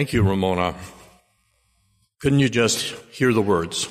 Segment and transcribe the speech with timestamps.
[0.00, 0.74] Thank you, Ramona.
[2.22, 3.86] Couldn't you just hear the words?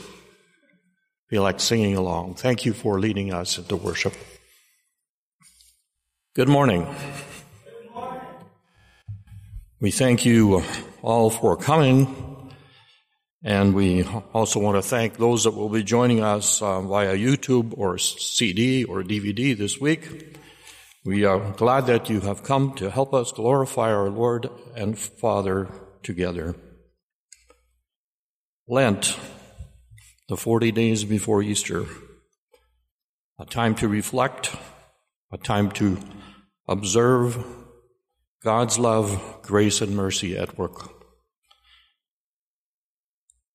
[1.29, 2.33] Feel like singing along.
[2.33, 4.15] Thank you for leading us into worship.
[6.33, 6.87] Good morning.
[9.79, 10.63] We thank you
[11.03, 12.49] all for coming,
[13.43, 17.77] and we also want to thank those that will be joining us uh, via YouTube
[17.77, 20.39] or CD or DVD this week.
[21.05, 25.67] We are glad that you have come to help us glorify our Lord and Father
[26.09, 26.55] together.
[28.67, 29.15] Lent,
[30.27, 31.85] the 40 days before Easter,
[33.39, 34.55] a time to reflect,
[35.31, 35.99] a time to
[36.67, 37.45] observe
[38.43, 40.89] God's love, grace, and mercy at work.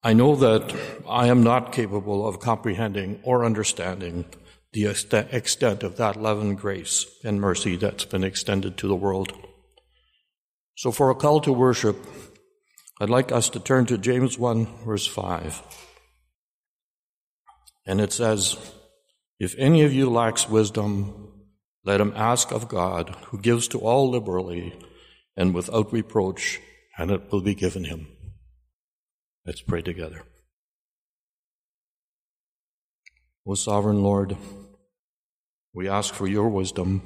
[0.05, 0.72] I know that
[1.08, 4.27] I am not capable of comprehending or understanding
[4.72, 9.32] the extent of that love and grace and mercy that's been extended to the world.
[10.77, 11.97] So, for a call to worship,
[13.00, 15.62] I'd like us to turn to James 1, verse 5.
[17.87, 18.56] And it says,
[19.41, 21.33] If any of you lacks wisdom,
[21.84, 24.78] let him ask of God, who gives to all liberally
[25.37, 26.61] and without reproach,
[26.97, 28.06] and it will be given him.
[29.45, 30.22] Let's pray together.
[33.47, 34.37] O sovereign Lord,
[35.75, 37.03] we ask for your wisdom.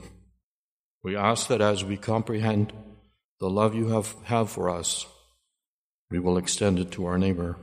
[1.03, 2.73] We ask that as we comprehend
[3.41, 5.07] the love you have, have for us,
[6.11, 7.57] we will extend it to our neighbor.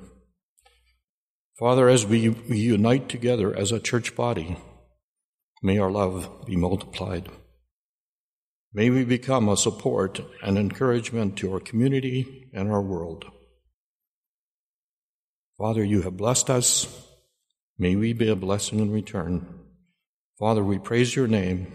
[1.58, 4.58] Father, as we, unite together as a church body,
[5.64, 7.30] may our love be multiplied.
[8.74, 13.26] May we become a support and encouragement to our community and our world.
[15.58, 17.08] Father, you have blessed us.
[17.78, 19.48] May we be a blessing in return.
[20.38, 21.68] Father, we praise your name.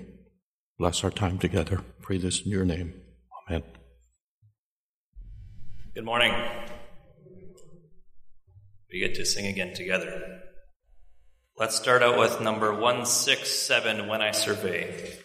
[0.79, 1.81] Bless our time together.
[2.03, 2.93] Pray this in your name.
[3.49, 3.63] Amen.
[6.01, 6.33] Good morning.
[8.91, 10.41] We get to sing again together.
[11.59, 15.19] Let's start out with number 167 When I Survey.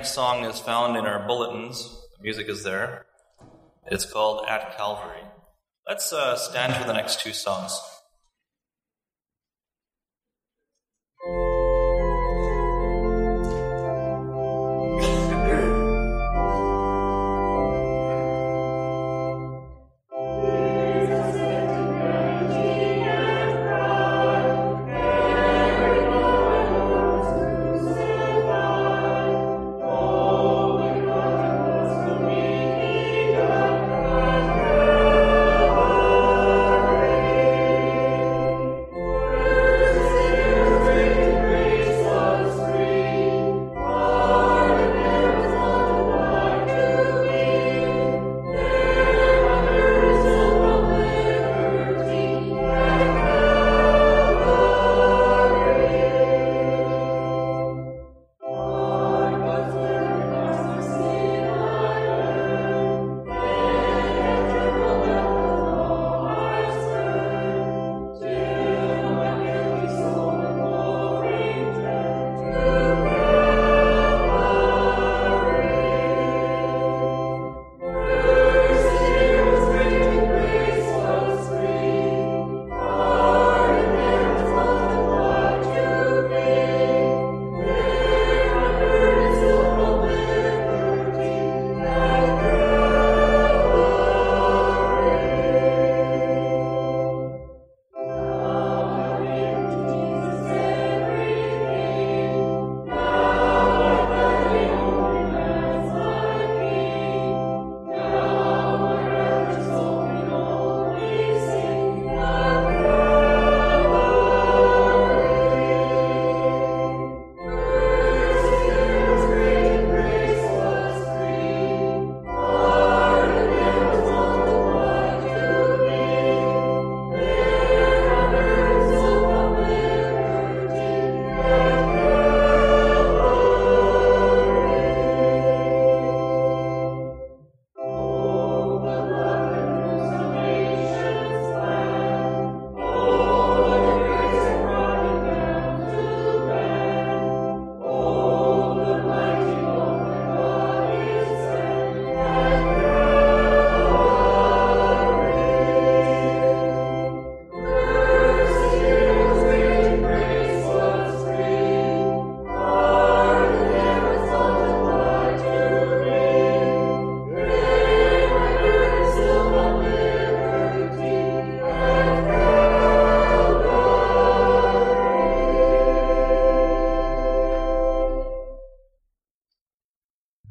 [0.00, 1.82] Next song is found in our bulletins.
[2.16, 3.04] The music is there.
[3.88, 5.20] It's called At Calvary.
[5.86, 7.78] Let's uh, stand for the next two songs.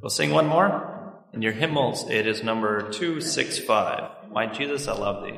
[0.09, 1.13] We'll sing one more.
[1.33, 4.31] In your hymnals, it is number 265.
[4.31, 5.28] My Jesus, I love thee.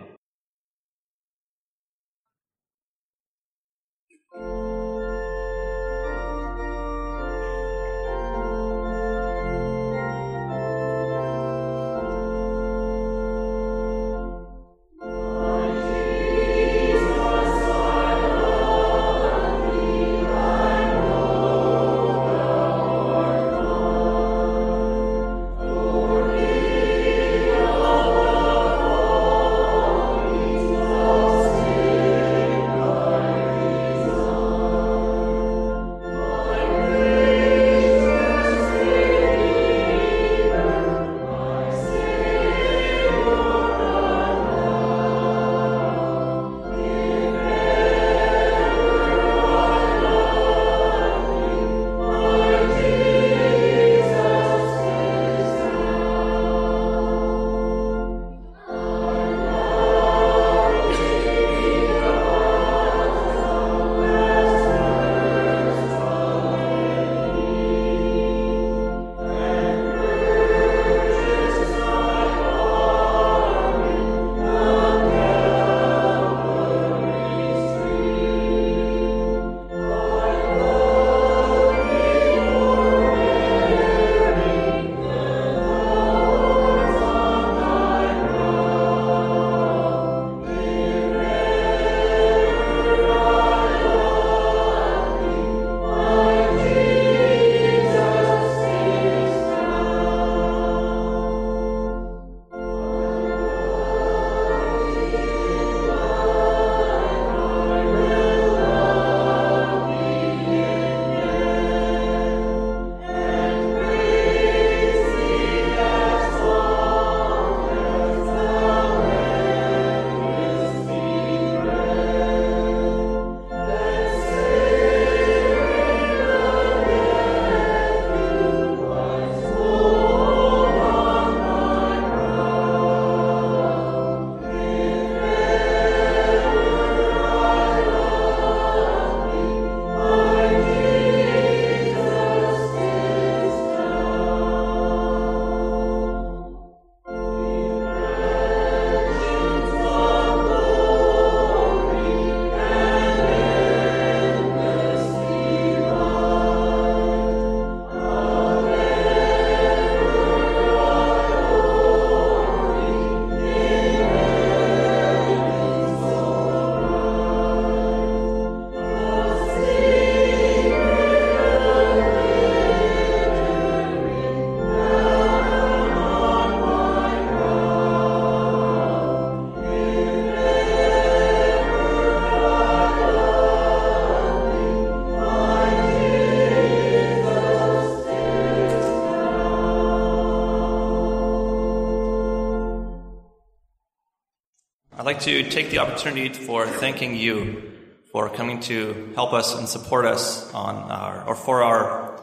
[195.22, 197.72] To take the opportunity for thanking you
[198.12, 202.22] for coming to help us and support us on our, or for our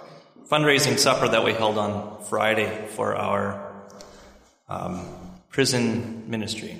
[0.50, 3.72] fundraising supper that we held on Friday for our
[4.68, 5.06] um,
[5.48, 6.76] prison ministry.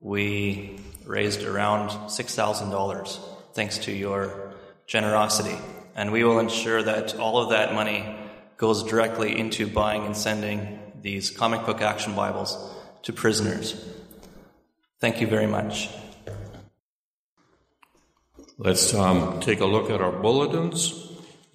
[0.00, 3.18] We raised around $6,000
[3.52, 4.54] thanks to your
[4.86, 5.56] generosity.
[5.94, 8.16] And we will ensure that all of that money
[8.56, 12.56] goes directly into buying and sending these comic book action Bibles
[13.02, 13.74] to prisoners.
[15.00, 15.90] Thank you very much.
[18.56, 21.04] Let's um, take a look at our bulletins.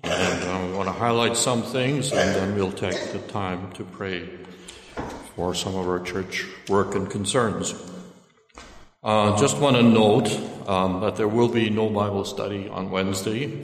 [0.03, 4.29] And I want to highlight some things, and then we'll take the time to pray
[5.35, 7.73] for some of our church work and concerns.
[9.03, 10.29] Uh, just want to note
[10.67, 13.61] um, that there will be no Bible study on Wednesday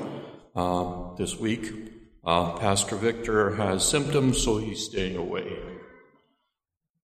[0.55, 1.71] uh, this week.
[2.23, 5.57] Uh, Pastor Victor has symptoms, so he's staying away.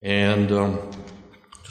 [0.01, 0.91] And um,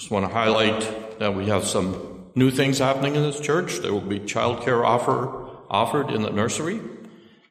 [0.00, 3.80] just want to highlight that we have some new things happening in this church.
[3.80, 6.80] There will be childcare offer offered in the nursery,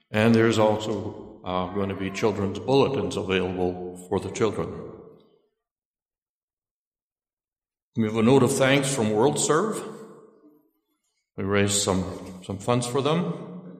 [0.09, 4.67] and there's also uh, going to be children's bulletins available for the children.
[7.95, 9.83] We have a note of thanks from World Serve.
[11.37, 12.03] We raised some,
[12.43, 13.77] some funds for them.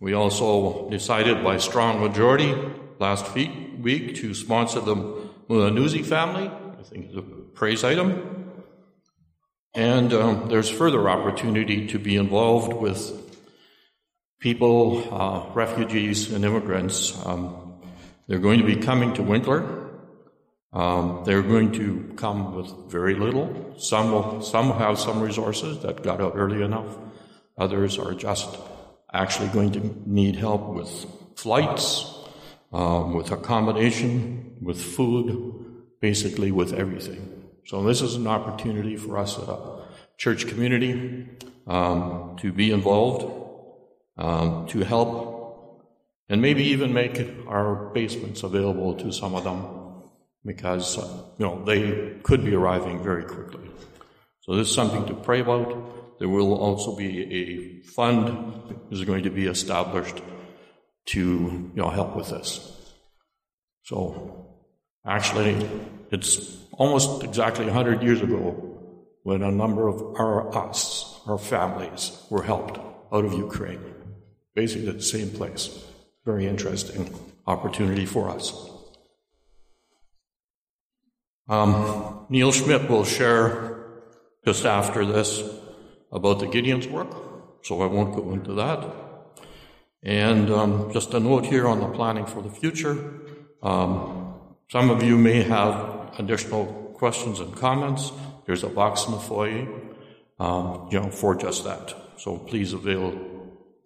[0.00, 2.54] We also decided by strong majority
[2.98, 4.96] last week to sponsor the
[5.48, 6.50] Muanuzi family.
[6.78, 8.52] I think it's a praise item.
[9.74, 13.20] And um, there's further opportunity to be involved with
[14.40, 17.14] people, uh, refugees, and immigrants.
[17.26, 17.80] Um,
[18.28, 19.90] they're going to be coming to Winkler.
[20.72, 23.74] Um, they're going to come with very little.
[23.78, 26.96] Some will, some have some resources that got out early enough.
[27.56, 28.56] Others are just
[29.12, 31.06] actually going to need help with
[31.36, 32.12] flights,
[32.72, 37.43] um, with accommodation, with food, basically with everything.
[37.66, 39.86] So this is an opportunity for us a
[40.18, 41.28] church community
[41.66, 43.24] um, to be involved,
[44.18, 45.82] um, to help,
[46.28, 47.18] and maybe even make
[47.48, 49.84] our basements available to some of them
[50.44, 53.70] because uh, you know they could be arriving very quickly.
[54.40, 56.18] So this is something to pray about.
[56.18, 60.22] There will also be a fund is going to be established
[61.06, 62.70] to you know help with this.
[63.84, 64.48] So
[65.06, 65.66] actually,
[66.10, 68.74] it's almost exactly 100 years ago
[69.22, 72.78] when a number of our us, our families, were helped
[73.12, 73.82] out of Ukraine,
[74.54, 75.84] basically the same place.
[76.24, 77.14] Very interesting
[77.46, 78.70] opportunity for us.
[81.48, 83.74] Um, Neil Schmidt will share
[84.44, 85.42] just after this
[86.10, 87.10] about the Gideon's work,
[87.62, 88.84] so I won't go into that.
[90.02, 93.20] And um, just a note here on the planning for the future.
[93.62, 94.34] Um,
[94.70, 98.12] some of you may have additional questions and comments.
[98.46, 99.68] There's a box in the foyer,
[100.38, 101.94] um, you know, for just that.
[102.18, 103.18] So please avail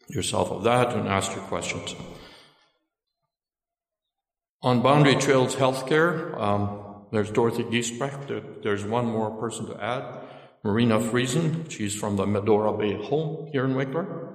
[0.08, 1.94] yourself of that and ask your questions.
[4.62, 6.80] On Boundary Trails Healthcare, um,
[7.12, 8.62] there's Dorothy Giesbrecht.
[8.62, 10.04] There's one more person to add.
[10.64, 11.70] Marina Friesen.
[11.70, 14.34] She's from the Medora Bay Home here in Winkler.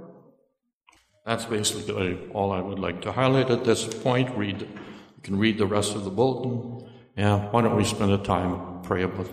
[1.25, 4.35] That's basically all I would like to highlight at this point.
[4.37, 6.89] Read, you can read the rest of the bulletin.
[7.15, 9.29] Yeah, why don't we spend a time pray about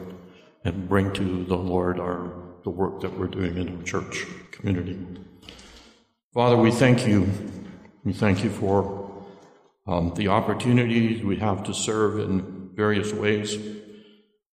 [0.65, 2.31] and bring to the Lord our
[2.63, 4.99] the work that we're doing in our church community.
[6.35, 7.27] Father, we thank you.
[8.05, 9.11] We thank you for
[9.87, 13.59] um, the opportunities we have to serve in various ways.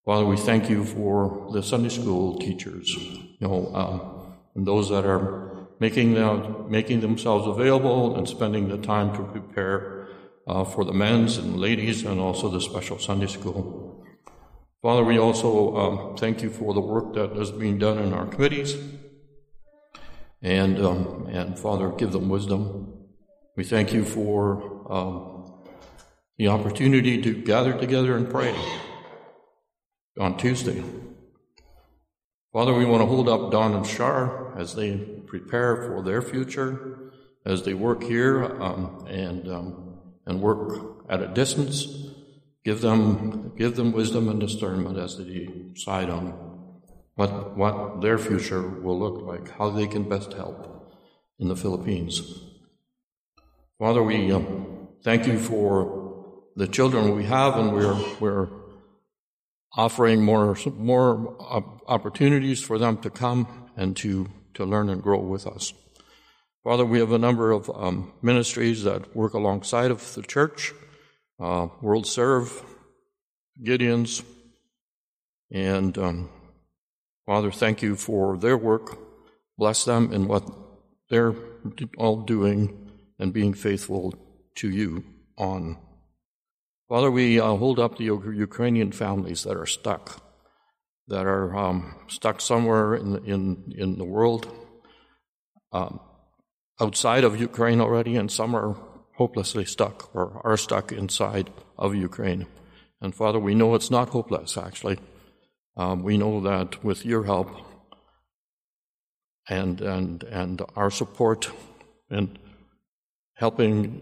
[0.05, 5.05] Father, we thank you for the Sunday school teachers, you know, um, and those that
[5.05, 9.96] are making, them, making themselves available and spending the time to prepare
[10.47, 14.05] uh, for the men's and ladies and also the special Sunday school.
[14.81, 18.25] Father, we also um, thank you for the work that is being done in our
[18.25, 18.77] committees.
[20.41, 22.93] And, um, and Father, give them wisdom.
[23.55, 25.63] We thank you for um,
[26.37, 28.55] the opportunity to gather together and pray
[30.19, 30.83] on Tuesday.
[32.53, 37.11] Father, we want to hold up Don and Shar as they prepare for their future,
[37.45, 39.86] as they work here um, and, um,
[40.27, 41.87] and work at a distance.
[42.63, 46.33] Give them, give them wisdom and discernment as they decide on
[47.15, 50.93] what, what their future will look like, how they can best help
[51.39, 52.21] in the Philippines.
[53.79, 58.49] Father, we um, thank you for the children we have, and we're, we're
[59.75, 61.37] offering more, more
[61.87, 65.73] opportunities for them to come and to, to learn and grow with us.
[66.67, 70.73] Father, we have a number of um, ministries that work alongside of the church
[71.39, 72.61] uh, World Serve,
[73.63, 74.21] Gideon's,
[75.49, 76.29] and um,
[77.25, 78.97] Father, thank you for their work.
[79.57, 80.43] Bless them in what
[81.09, 81.33] they're
[81.97, 84.13] all doing and being faithful
[84.55, 85.05] to you
[85.37, 85.77] on.
[86.89, 90.21] Father, we uh, hold up the Ukrainian families that are stuck,
[91.07, 94.53] that are um, stuck somewhere in, in, in the world,
[95.71, 96.01] um,
[96.79, 98.75] outside of Ukraine already, and some are
[99.15, 102.45] hopelessly stuck or are stuck inside of Ukraine.
[103.01, 104.99] And Father, we know it's not hopeless, actually.
[105.75, 107.49] Um, we know that with your help
[109.47, 111.49] and, and, and our support
[112.09, 112.37] and
[113.35, 114.01] helping,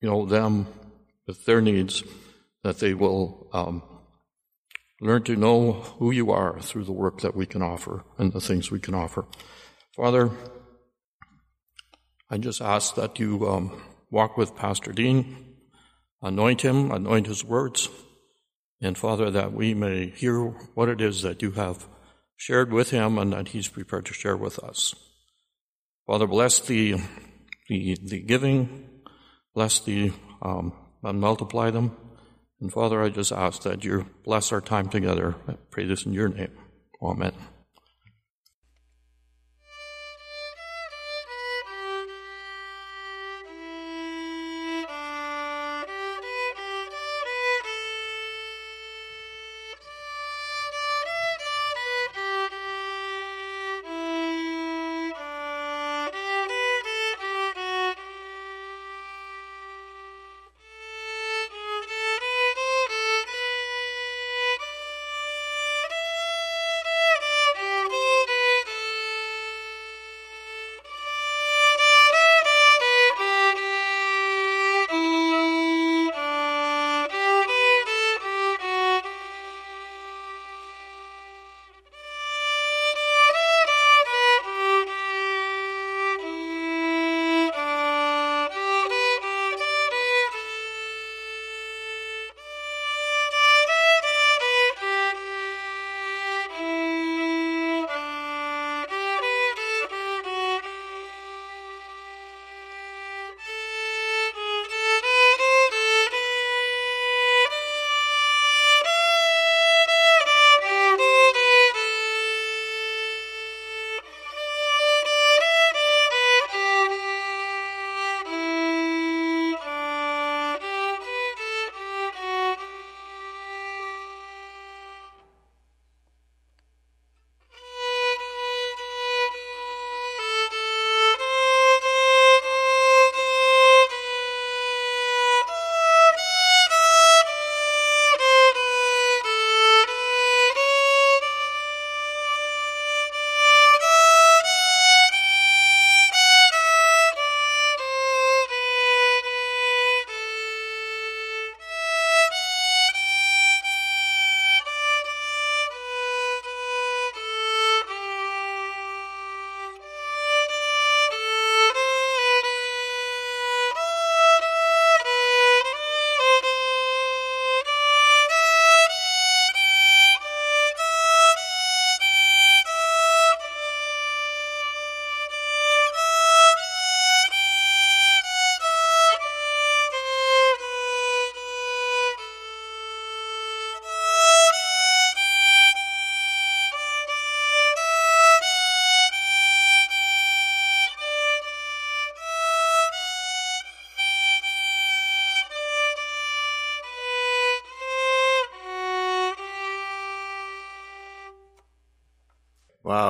[0.00, 0.66] you know, them
[1.26, 2.04] with their needs,
[2.62, 3.82] that they will um,
[5.00, 8.40] learn to know who you are through the work that we can offer and the
[8.40, 9.24] things we can offer.
[9.96, 10.30] Father,
[12.32, 15.54] I just ask that you um, walk with Pastor Dean,
[16.22, 17.90] anoint him, anoint his words,
[18.80, 20.40] and Father, that we may hear
[20.74, 21.86] what it is that you have
[22.34, 24.94] shared with him and that he's prepared to share with us.
[26.06, 26.94] Father, bless the,
[27.68, 28.88] the, the giving,
[29.54, 31.94] bless the, um, and multiply them.
[32.62, 35.34] And Father, I just ask that you bless our time together.
[35.46, 36.56] I pray this in your name.
[37.02, 37.32] Amen.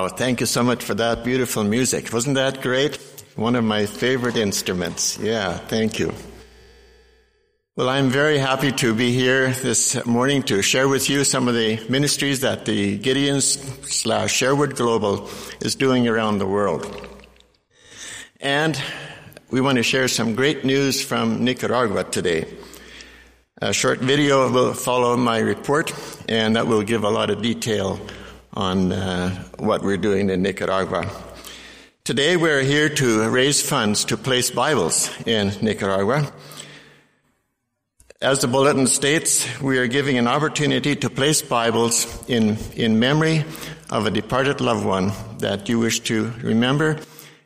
[0.02, 2.12] Wow, thank you so much for that beautiful music.
[2.12, 2.96] Wasn't that great?
[3.36, 5.16] One of my favorite instruments.
[5.16, 6.12] Yeah, thank you.
[7.76, 11.54] Well, I'm very happy to be here this morning to share with you some of
[11.54, 16.84] the ministries that the Gideons slash Sherwood Global is doing around the world.
[18.40, 18.76] And
[19.52, 22.52] we want to share some great news from Nicaragua today.
[23.58, 25.94] A short video will follow my report,
[26.28, 28.00] and that will give a lot of detail
[28.54, 31.10] on uh, what we're doing in Nicaragua.
[32.04, 36.30] Today we're here to raise funds to place Bibles in Nicaragua.
[38.20, 43.44] As the bulletin states, we are giving an opportunity to place Bibles in, in memory
[43.90, 46.98] of a departed loved one that you wish to remember,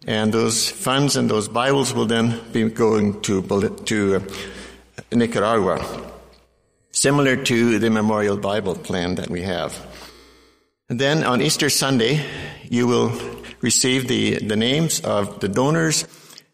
[0.07, 3.43] and those funds and those Bibles will then be going to,
[3.87, 4.23] to
[5.13, 5.85] Nicaragua,
[6.91, 9.75] similar to the Memorial Bible plan that we have.
[10.89, 12.25] Then on Easter Sunday,
[12.71, 13.11] you will
[13.61, 16.07] receive the, the names of the donors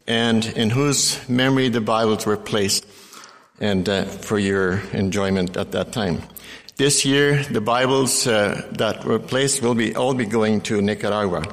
[0.07, 2.87] and in whose memory the Bibles were placed
[3.61, 6.23] and uh, for your enjoyment at that time.
[6.77, 11.45] This year, the Bibles uh, that were placed will be all be going to Nicaragua.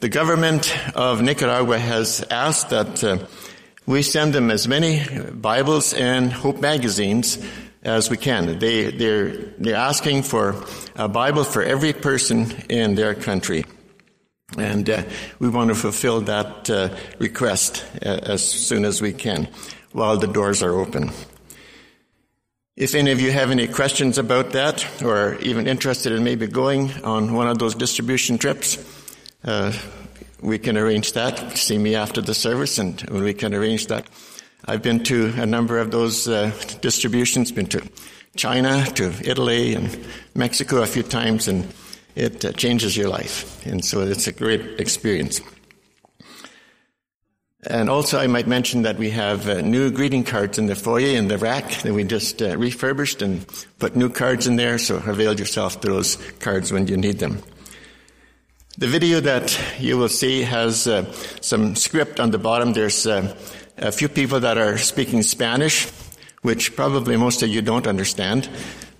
[0.00, 3.24] The government of Nicaragua has asked that uh,
[3.86, 7.38] we send them as many Bibles and Hope magazines
[7.86, 8.58] as we can.
[8.58, 10.62] They, they're, they're asking for
[10.96, 13.64] a Bible for every person in their country.
[14.58, 15.02] And uh,
[15.38, 19.48] we want to fulfill that uh, request uh, as soon as we can
[19.92, 21.10] while the doors are open.
[22.76, 26.92] If any of you have any questions about that or even interested in maybe going
[27.04, 28.78] on one of those distribution trips,
[29.44, 29.72] uh,
[30.40, 31.56] we can arrange that.
[31.56, 34.06] See me after the service and we can arrange that.
[34.68, 36.50] I've been to a number of those uh,
[36.80, 37.88] distributions, been to
[38.36, 41.72] China, to Italy and Mexico a few times and
[42.16, 43.64] it uh, changes your life.
[43.64, 45.40] And so it's a great experience.
[47.68, 51.16] And also, I might mention that we have uh, new greeting cards in the foyer
[51.16, 53.46] in the rack that we just uh, refurbished and
[53.78, 54.78] put new cards in there.
[54.78, 57.42] So avail yourself to those cards when you need them.
[58.78, 62.72] The video that you will see has uh, some script on the bottom.
[62.72, 63.34] There's uh,
[63.78, 65.86] a few people that are speaking Spanish,
[66.42, 68.48] which probably most of you don't understand.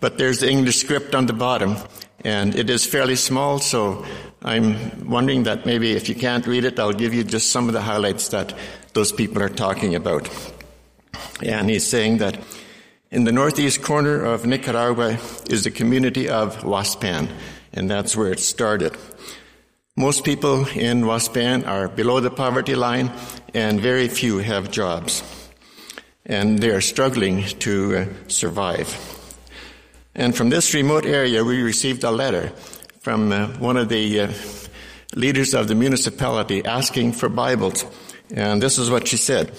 [0.01, 1.77] But there's the English script on the bottom,
[2.25, 4.05] and it is fairly small, so
[4.43, 7.73] I'm wondering that maybe if you can't read it, I'll give you just some of
[7.73, 8.55] the highlights that
[8.93, 10.29] those people are talking about.
[11.43, 12.39] And he's saying that
[13.11, 17.29] in the northeast corner of Nicaragua is the community of Waspam,
[17.73, 18.97] and that's where it started.
[19.99, 23.11] Most people in Waspam are below the poverty line,
[23.55, 25.23] and very few have jobs.
[26.27, 28.95] And they are struggling to uh, survive.
[30.15, 32.51] And from this remote area, we received a letter
[33.01, 34.33] from uh, one of the uh,
[35.15, 37.87] leaders of the municipality asking for Bibles.
[38.35, 39.51] And this is what she said.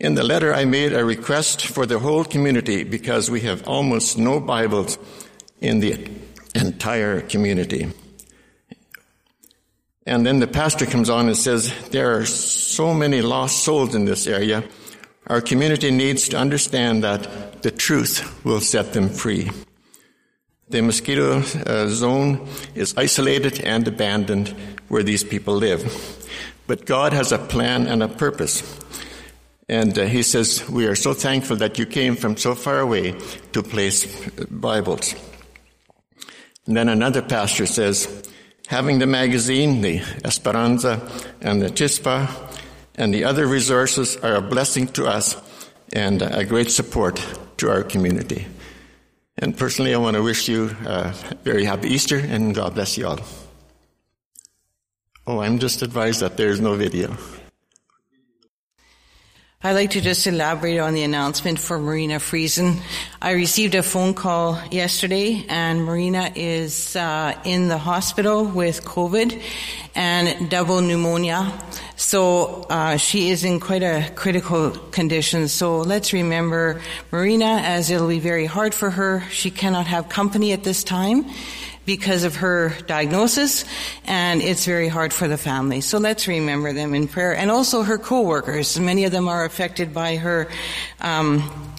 [0.00, 4.16] In the letter, I made a request for the whole community because we have almost
[4.16, 4.96] no Bibles
[5.60, 6.08] in the
[6.54, 7.92] entire community.
[10.06, 14.04] And then the pastor comes on and says, there are so many lost souls in
[14.04, 14.64] this area.
[15.28, 19.50] Our community needs to understand that the truth will set them free.
[20.68, 24.48] The mosquito uh, zone is isolated and abandoned
[24.88, 25.82] where these people live.
[26.66, 28.62] But God has a plan and a purpose.
[29.68, 33.14] And uh, he says, We are so thankful that you came from so far away
[33.52, 34.06] to place
[34.50, 35.14] Bibles.
[36.66, 38.31] And then another pastor says,
[38.68, 41.00] Having the magazine, the Esperanza,
[41.40, 42.28] and the Chispa,
[42.94, 45.36] and the other resources are a blessing to us
[45.92, 47.24] and a great support
[47.58, 48.46] to our community.
[49.38, 53.08] And personally, I want to wish you a very happy Easter and God bless you
[53.08, 53.20] all.
[55.26, 57.16] Oh, I'm just advised that there's no video.
[59.64, 62.80] I'd like to just elaborate on the announcement for Marina Friesen.
[63.20, 69.40] I received a phone call yesterday and Marina is uh, in the hospital with COVID
[69.94, 71.52] and double pneumonia.
[71.94, 75.46] So uh, she is in quite a critical condition.
[75.46, 76.80] So let's remember
[77.12, 79.22] Marina as it'll be very hard for her.
[79.30, 81.26] She cannot have company at this time
[81.84, 83.64] because of her diagnosis
[84.04, 85.80] and it's very hard for the family.
[85.80, 88.78] So let's remember them in prayer and also her co-workers.
[88.78, 90.48] Many of them are affected by her,
[91.00, 91.74] um,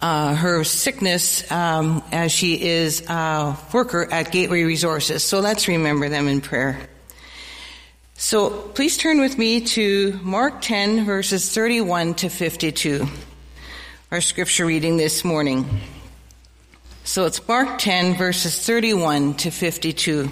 [0.00, 5.22] uh, her sickness um, as she is a worker at Gateway Resources.
[5.22, 6.78] So let's remember them in prayer.
[8.14, 13.06] So please turn with me to Mark 10 verses 31 to 52.
[14.10, 15.66] Our scripture reading this morning.
[17.08, 20.30] So it's Mark 10 verses 31 to 52.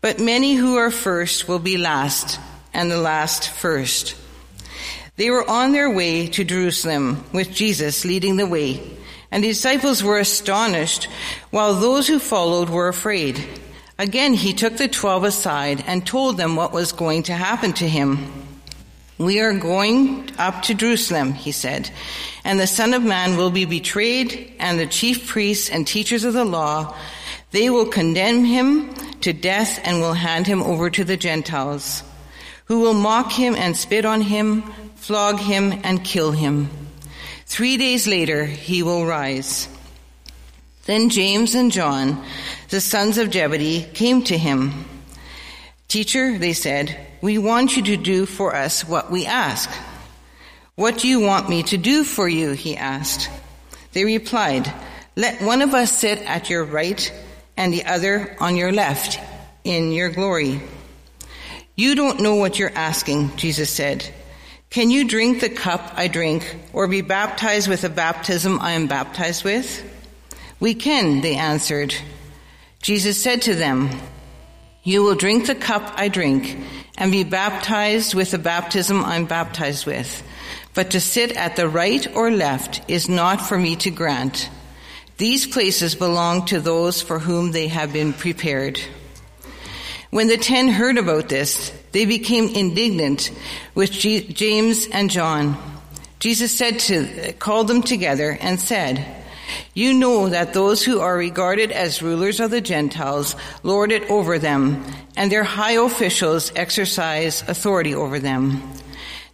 [0.00, 2.40] But many who are first will be last,
[2.74, 4.16] and the last first.
[5.14, 8.82] They were on their way to Jerusalem with Jesus leading the way,
[9.30, 11.04] and the disciples were astonished,
[11.50, 13.40] while those who followed were afraid.
[13.96, 17.88] Again, he took the twelve aside and told them what was going to happen to
[17.88, 18.48] him.
[19.18, 21.90] We are going up to Jerusalem, he said,
[22.48, 26.32] and the Son of Man will be betrayed, and the chief priests and teachers of
[26.32, 26.96] the law,
[27.50, 32.02] they will condemn him to death and will hand him over to the Gentiles,
[32.64, 34.62] who will mock him and spit on him,
[34.96, 36.70] flog him and kill him.
[37.44, 39.68] Three days later, he will rise.
[40.86, 42.24] Then James and John,
[42.70, 44.86] the sons of Zebedee, came to him.
[45.86, 49.68] Teacher, they said, we want you to do for us what we ask.
[50.78, 52.52] What do you want me to do for you?
[52.52, 53.28] He asked.
[53.94, 54.72] They replied,
[55.16, 57.12] Let one of us sit at your right
[57.56, 59.18] and the other on your left
[59.64, 60.62] in your glory.
[61.74, 64.08] You don't know what you're asking, Jesus said.
[64.70, 68.86] Can you drink the cup I drink or be baptized with the baptism I am
[68.86, 69.82] baptized with?
[70.60, 71.92] We can, they answered.
[72.82, 73.90] Jesus said to them,
[74.84, 76.56] You will drink the cup I drink
[76.96, 80.22] and be baptized with the baptism I'm baptized with.
[80.78, 84.48] But to sit at the right or left is not for me to grant.
[85.16, 88.80] These places belong to those for whom they have been prepared.
[90.10, 93.32] When the ten heard about this, they became indignant
[93.74, 95.58] with G- James and John.
[96.20, 99.04] Jesus said to, called them together and said,
[99.74, 104.38] You know that those who are regarded as rulers of the Gentiles lord it over
[104.38, 104.84] them,
[105.16, 108.62] and their high officials exercise authority over them.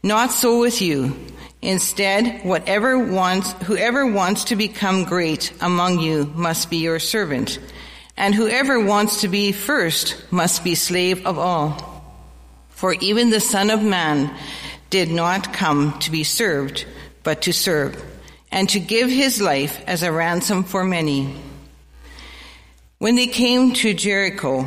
[0.02, 1.16] Not so with you.
[1.64, 7.58] Instead, whatever wants, whoever wants to become great among you must be your servant,
[8.18, 12.04] and whoever wants to be first must be slave of all.
[12.68, 14.30] For even the Son of Man
[14.90, 16.84] did not come to be served,
[17.22, 17.96] but to serve,
[18.52, 21.34] and to give his life as a ransom for many.
[22.98, 24.66] When they came to Jericho,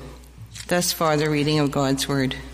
[0.71, 2.33] Thus far, the reading of God's Word.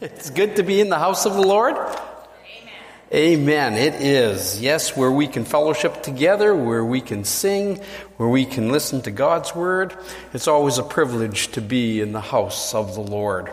[0.00, 1.76] It's good to be in the house of the Lord.
[1.76, 2.72] Amen.
[3.12, 3.74] Amen.
[3.74, 4.58] It is.
[4.58, 7.76] Yes, where we can fellowship together, where we can sing,
[8.16, 9.94] where we can listen to God's Word.
[10.32, 13.50] It's always a privilege to be in the house of the Lord.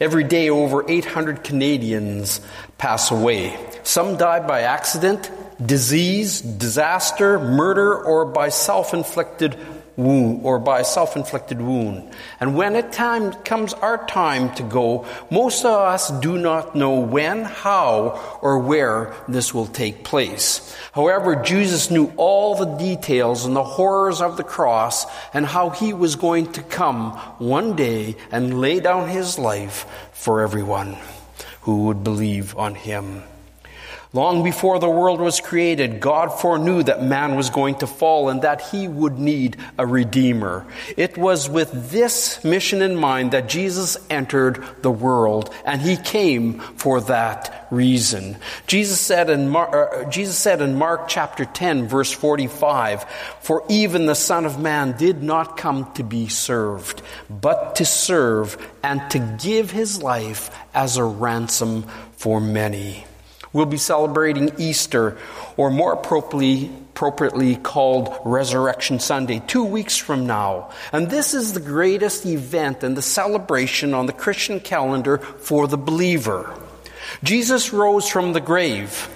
[0.00, 2.40] Every day, over 800 Canadians
[2.78, 3.58] pass away.
[3.82, 5.30] Some die by accident,
[5.62, 9.58] disease, disaster, murder, or by self inflicted
[9.96, 12.10] wound or by a self-inflicted wound.
[12.40, 17.00] And when it time comes our time to go, most of us do not know
[17.00, 20.74] when, how, or where this will take place.
[20.92, 25.92] However, Jesus knew all the details and the horrors of the cross and how he
[25.92, 30.96] was going to come one day and lay down his life for everyone
[31.62, 33.22] who would believe on him.
[34.14, 38.42] Long before the world was created, God foreknew that man was going to fall and
[38.42, 40.66] that he would need a redeemer.
[40.98, 46.58] It was with this mission in mind that Jesus entered the world and he came
[46.58, 48.36] for that reason.
[48.66, 53.04] Jesus said in Mark, uh, Jesus said in Mark chapter 10 verse 45,
[53.40, 58.58] for even the son of man did not come to be served, but to serve
[58.82, 63.06] and to give his life as a ransom for many.
[63.52, 65.18] We'll be celebrating Easter,
[65.58, 70.70] or more appropriately, appropriately called Resurrection Sunday, two weeks from now.
[70.92, 75.76] And this is the greatest event and the celebration on the Christian calendar for the
[75.76, 76.58] believer.
[77.22, 79.08] Jesus rose from the grave,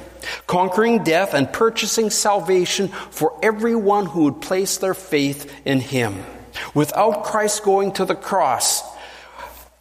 [0.47, 6.25] conquering death and purchasing salvation for everyone who would place their faith in him.
[6.75, 8.83] Without Christ going to the cross,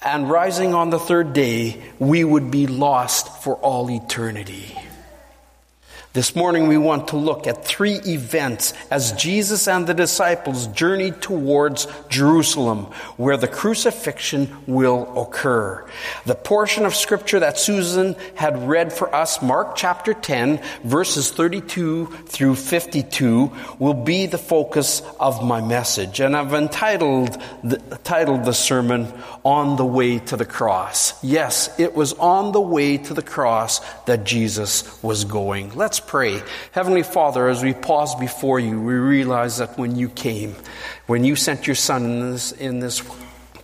[0.06, 4.78] and rising on the third day, we would be lost for all eternity.
[6.15, 11.21] This morning, we want to look at three events as Jesus and the disciples journeyed
[11.21, 12.86] towards Jerusalem,
[13.17, 15.86] where the crucifixion will occur.
[16.25, 22.06] The portion of scripture that Susan had read for us, Mark chapter 10, verses 32
[22.28, 26.21] through 52, will be the focus of my message.
[26.21, 27.75] And I've entitled the,
[28.06, 29.12] titled the sermon,
[29.43, 31.21] On the Way to the Cross.
[31.25, 35.75] Yes, it was on the way to the cross that Jesus was going.
[35.75, 36.41] Let's pray.
[36.72, 40.56] Heavenly Father, as we pause before you, we realize that when you came,
[41.08, 43.02] when you sent your Son in this, in this,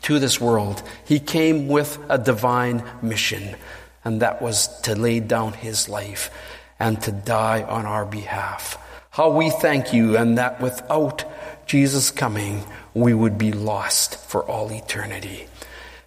[0.04, 3.56] to this world, He came with a divine mission,
[4.04, 6.32] and that was to lay down His life
[6.80, 8.78] and to die on our behalf.
[9.12, 11.26] How we thank you, and that without
[11.66, 15.48] Jesus coming, we would be lost for all eternity.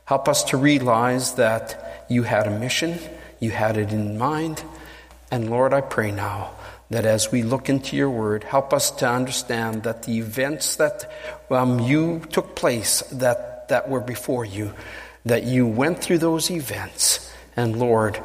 [0.07, 2.99] Help us to realize that you had a mission,
[3.41, 4.63] you had it in mind,
[5.35, 6.53] and Lord, I pray now
[6.91, 11.11] that as we look into your word, help us to understand that the events that
[11.51, 14.73] um, you took place, that, that were before you,
[15.25, 18.23] that you went through those events, and Lord,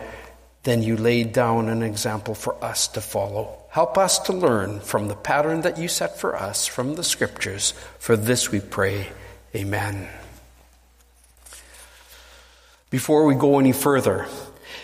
[0.61, 3.57] then you laid down an example for us to follow.
[3.69, 7.73] Help us to learn from the pattern that you set for us from the scriptures.
[7.97, 9.07] For this we pray.
[9.55, 10.07] Amen.
[12.91, 14.27] Before we go any further,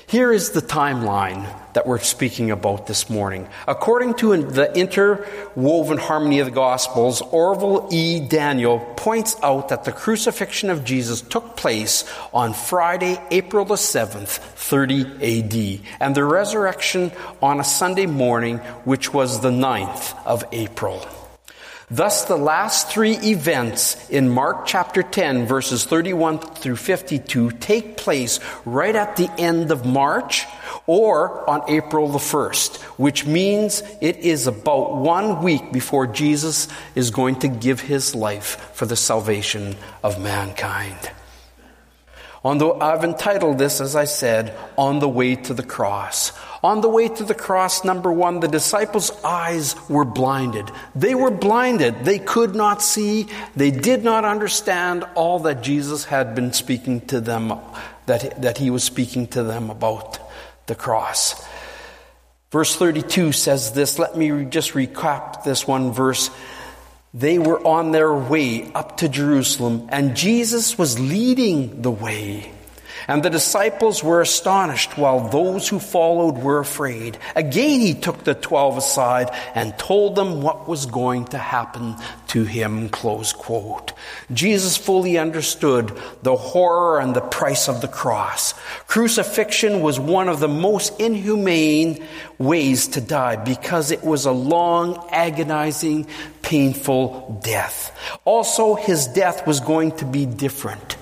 [0.08, 3.48] here is the timeline that we're speaking about this morning.
[3.68, 8.20] According to the interwoven harmony of the Gospels, Orville E.
[8.20, 14.28] Daniel points out that the crucifixion of Jesus took place on Friday, April the 7th,
[14.28, 21.06] 30 AD, and the resurrection on a Sunday morning, which was the 9th of April.
[21.96, 28.42] Thus, the last three events in Mark chapter 10, verses 31 through 52, take place
[28.66, 30.44] right at the end of March
[30.88, 37.12] or on April the 1st, which means it is about one week before Jesus is
[37.12, 41.00] going to give his life for the salvation of mankind.
[42.44, 46.32] The, I've entitled this, as I said, On the Way to the Cross.
[46.66, 50.72] On the way to the cross, number one, the disciples' eyes were blinded.
[50.96, 52.06] They were blinded.
[52.06, 53.28] They could not see.
[53.56, 57.54] They did not understand all that Jesus had been speaking to them,
[58.08, 60.18] that, that he was speaking to them about
[60.66, 61.46] the cross.
[62.50, 64.00] Verse 32 says this.
[64.00, 66.32] Let me just recap this one verse.
[67.14, 72.55] They were on their way up to Jerusalem, and Jesus was leading the way.
[73.08, 77.18] And the disciples were astonished, while those who followed were afraid.
[77.36, 81.96] Again, he took the twelve aside and told them what was going to happen
[82.30, 82.90] to him.
[82.90, 83.94] Close quote.
[84.34, 85.92] Jesus fully understood
[86.24, 88.54] the horror and the price of the cross.
[88.88, 92.04] Crucifixion was one of the most inhumane
[92.40, 96.08] ways to die because it was a long, agonizing,
[96.42, 97.96] painful death.
[98.26, 100.98] Also, his death was going to be different.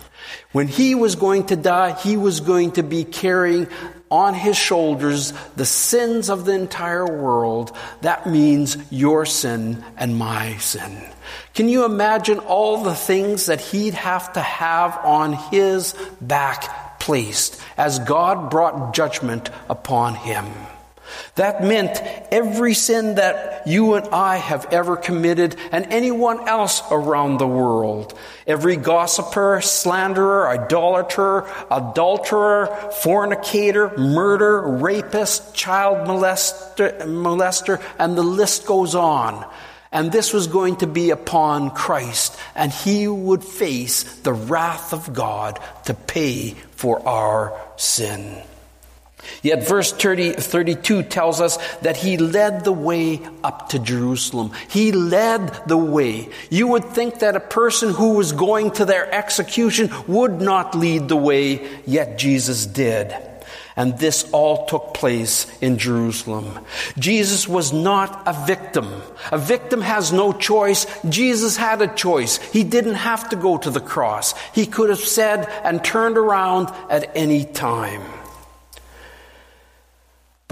[0.53, 3.67] When he was going to die, he was going to be carrying
[4.09, 7.75] on his shoulders the sins of the entire world.
[8.01, 10.95] That means your sin and my sin.
[11.55, 17.59] Can you imagine all the things that he'd have to have on his back placed
[17.75, 20.45] as God brought judgment upon him?
[21.35, 21.99] That meant
[22.31, 28.17] every sin that you and I have ever committed and anyone else around the world.
[28.45, 38.95] Every gossiper, slanderer, idolater, adulterer, fornicator, murderer, rapist, child molester, molester, and the list goes
[38.95, 39.45] on.
[39.91, 45.13] And this was going to be upon Christ, and he would face the wrath of
[45.13, 48.41] God to pay for our sin.
[49.43, 54.51] Yet verse 30, 32 tells us that he led the way up to Jerusalem.
[54.69, 56.29] He led the way.
[56.49, 61.09] You would think that a person who was going to their execution would not lead
[61.09, 63.13] the way, yet Jesus did.
[63.75, 66.59] And this all took place in Jerusalem.
[66.97, 68.87] Jesus was not a victim.
[69.29, 70.85] A victim has no choice.
[71.09, 72.37] Jesus had a choice.
[72.37, 74.35] He didn't have to go to the cross.
[74.53, 78.03] He could have said and turned around at any time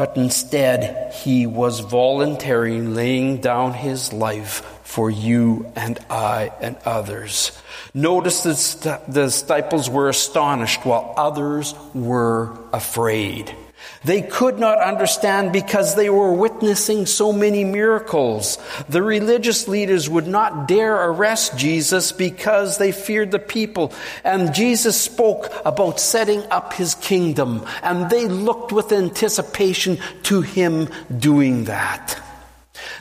[0.02, 7.52] but instead he was voluntarily laying down his life for you and I and others.
[7.94, 13.56] Notice that the disciples were astonished while others were afraid.
[14.04, 18.58] They could not understand because they were witnessing so many miracles.
[18.90, 23.94] The religious leaders would not dare arrest Jesus because they feared the people.
[24.24, 30.90] And Jesus spoke about setting up his kingdom, and they looked with anticipation to him
[31.20, 32.20] doing that.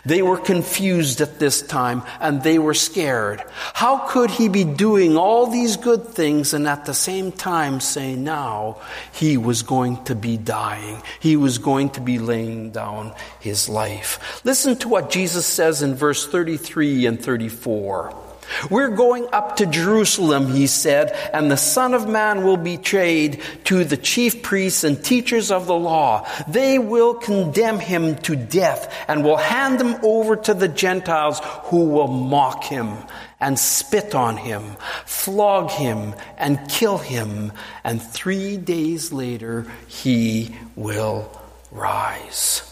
[0.04, 3.42] They were confused at this time and they were scared.
[3.74, 8.16] How could he be doing all these good things and at the same time say
[8.16, 8.80] now
[9.12, 11.02] he was going to be dying?
[11.20, 14.40] He was going to be laying down his life.
[14.44, 18.29] Listen to what Jesus says in verse 33 and 34.
[18.70, 23.42] We're going up to Jerusalem, he said, and the Son of Man will be betrayed
[23.64, 26.26] to the chief priests and teachers of the law.
[26.48, 31.84] They will condemn him to death and will hand him over to the Gentiles who
[31.84, 32.96] will mock him
[33.38, 37.52] and spit on him, flog him and kill him,
[37.84, 41.30] and three days later he will
[41.70, 42.69] rise.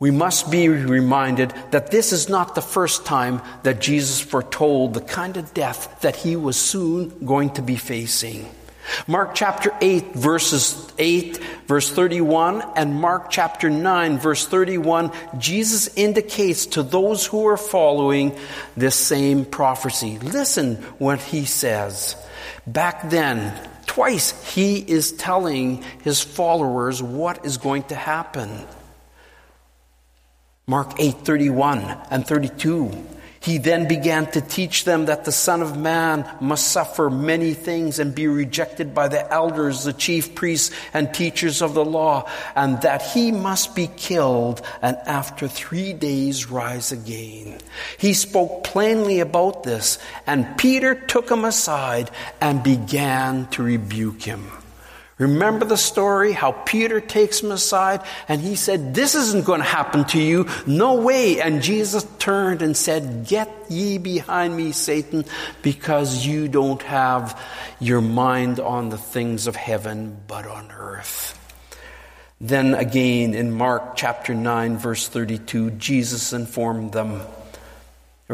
[0.00, 5.02] We must be reminded that this is not the first time that Jesus foretold the
[5.02, 8.48] kind of death that he was soon going to be facing.
[9.06, 16.64] Mark chapter 8 verses 8 verse 31 and Mark chapter 9 verse 31 Jesus indicates
[16.66, 18.34] to those who are following
[18.78, 20.18] this same prophecy.
[20.18, 22.16] Listen what he says.
[22.66, 23.52] Back then,
[23.84, 28.66] twice he is telling his followers what is going to happen.
[30.66, 32.90] Mark 8:31 and 32.
[33.42, 37.98] He then began to teach them that the Son of Man must suffer many things
[37.98, 42.82] and be rejected by the elders, the chief priests, and teachers of the law, and
[42.82, 47.58] that he must be killed and after three days rise again.
[47.96, 52.10] He spoke plainly about this, and Peter took him aside
[52.42, 54.59] and began to rebuke him.
[55.20, 59.66] Remember the story how Peter takes him aside and he said, This isn't going to
[59.66, 60.48] happen to you.
[60.66, 61.42] No way.
[61.42, 65.26] And Jesus turned and said, Get ye behind me, Satan,
[65.60, 67.38] because you don't have
[67.80, 71.36] your mind on the things of heaven, but on earth.
[72.40, 77.20] Then again in Mark chapter 9, verse 32, Jesus informed them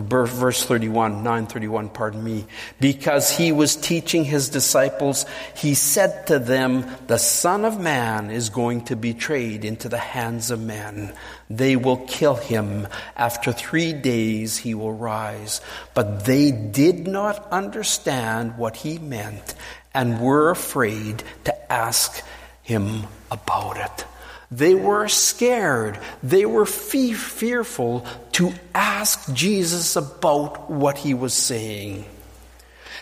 [0.03, 2.47] verse 31, 931, pardon me.
[2.81, 5.27] Because he was teaching his disciples,
[5.57, 9.99] he said to them, The Son of Man is going to be betrayed into the
[9.99, 11.13] hands of men.
[11.49, 12.89] They will kill him.
[13.17, 15.61] After three days he will rise.
[15.95, 19.55] But they did not understand what he meant
[19.95, 22.23] and were afraid to ask
[22.63, 24.05] him about it.
[24.51, 25.99] They were scared.
[26.23, 32.05] They were fe- fearful to ask Jesus about what he was saying.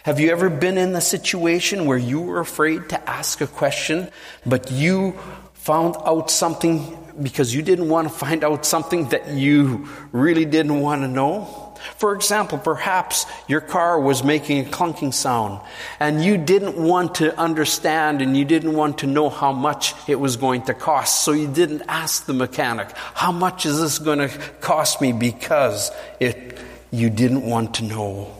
[0.05, 4.11] Have you ever been in a situation where you were afraid to ask a question,
[4.45, 5.19] but you
[5.55, 10.81] found out something because you didn't want to find out something that you really didn't
[10.81, 11.64] want to know?
[11.97, 15.61] For example, perhaps your car was making a clunking sound
[16.01, 20.19] and you didn't want to understand and you didn't want to know how much it
[20.19, 21.25] was going to cost.
[21.25, 24.29] So you didn't ask the mechanic, how much is this going to
[24.61, 25.13] cost me?
[25.13, 26.59] Because it,
[26.91, 28.35] you didn't want to know.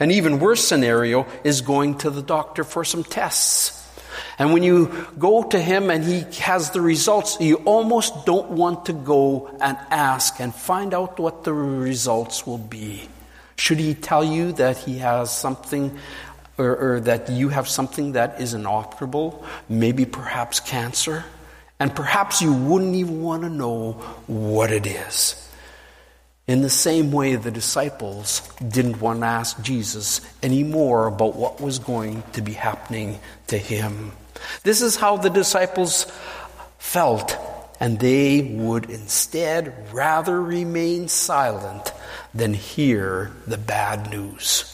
[0.00, 3.83] An even worse scenario is going to the doctor for some tests.
[4.38, 8.86] And when you go to him and he has the results, you almost don't want
[8.86, 13.08] to go and ask and find out what the results will be.
[13.56, 15.96] Should he tell you that he has something
[16.58, 21.24] or, or that you have something that is inoperable, maybe perhaps cancer?
[21.78, 23.92] And perhaps you wouldn't even want to know
[24.26, 25.43] what it is.
[26.46, 31.58] In the same way, the disciples didn't want to ask Jesus any more about what
[31.58, 34.12] was going to be happening to him.
[34.62, 36.06] This is how the disciples
[36.78, 37.34] felt,
[37.80, 41.92] and they would instead rather remain silent
[42.34, 44.70] than hear the bad news.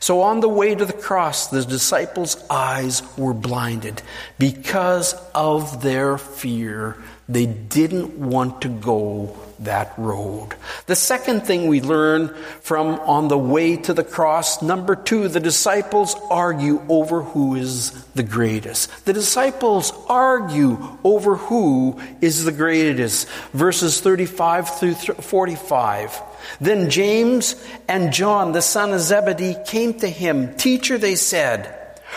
[0.00, 4.00] So on the way to the cross, the disciples' eyes were blinded
[4.38, 6.96] because of their fear.
[7.28, 10.54] They didn't want to go that road.
[10.86, 15.40] The second thing we learn from on the way to the cross, number two, the
[15.40, 19.04] disciples argue over who is the greatest.
[19.04, 23.28] The disciples argue over who is the greatest.
[23.52, 26.22] Verses 35 through 45.
[26.60, 27.54] Then James
[27.88, 30.56] and John, the son of Zebedee, came to him.
[30.56, 31.74] Teacher, they said,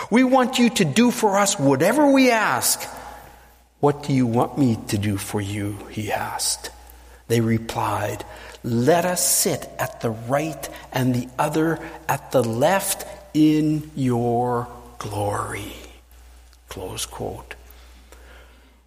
[0.09, 2.81] we want you to do for us whatever we ask.
[3.79, 5.77] What do you want me to do for you?
[5.89, 6.69] He asked.
[7.31, 8.25] They replied,
[8.61, 11.79] Let us sit at the right and the other
[12.09, 14.67] at the left in your
[14.97, 15.71] glory.
[16.67, 17.55] Close quote.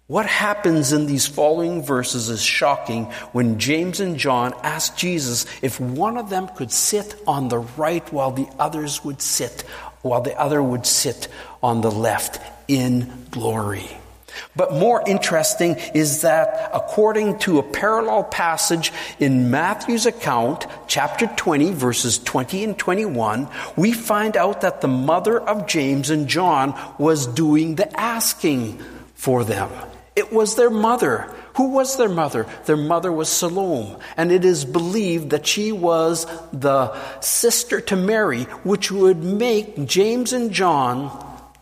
[0.05, 5.79] What happens in these following verses is shocking when James and John ask Jesus if
[5.79, 9.61] one of them could sit on the right while the others would sit,
[10.03, 11.29] while the other would sit
[11.63, 13.89] on the left in glory.
[14.55, 21.71] But more interesting is that according to a parallel passage in Matthew's account, chapter 20,
[21.73, 27.27] verses 20 and 21, we find out that the mother of James and John was
[27.27, 28.79] doing the asking
[29.15, 29.69] for them.
[30.15, 31.29] It was their mother.
[31.55, 32.47] Who was their mother?
[32.65, 38.43] Their mother was Salome, and it is believed that she was the sister to Mary,
[38.63, 41.11] which would make James and John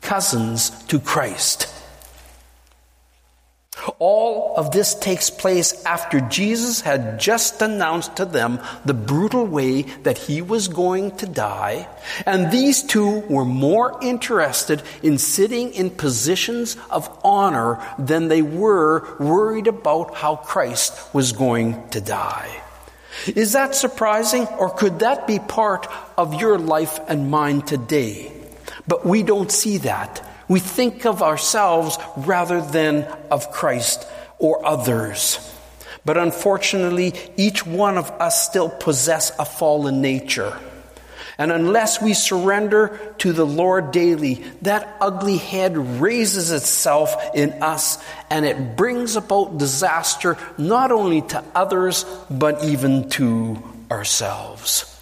[0.02, 1.73] cousins to Christ.
[4.00, 9.84] All of this takes place after Jesus had just announced to them the brutal way
[10.04, 11.88] that he was going to die,
[12.26, 19.18] and these two were more interested in sitting in positions of honor than they were
[19.20, 22.62] worried about how Christ was going to die.
[23.28, 28.32] Is that surprising, or could that be part of your life and mine today?
[28.88, 30.30] But we don't see that.
[30.48, 34.06] We think of ourselves rather than of Christ
[34.40, 35.40] or others.
[36.06, 40.58] But unfortunately, each one of us still possess a fallen nature.
[41.38, 47.98] And unless we surrender to the Lord daily, that ugly head raises itself in us
[48.30, 54.93] and it brings about disaster not only to others, but even to ourselves.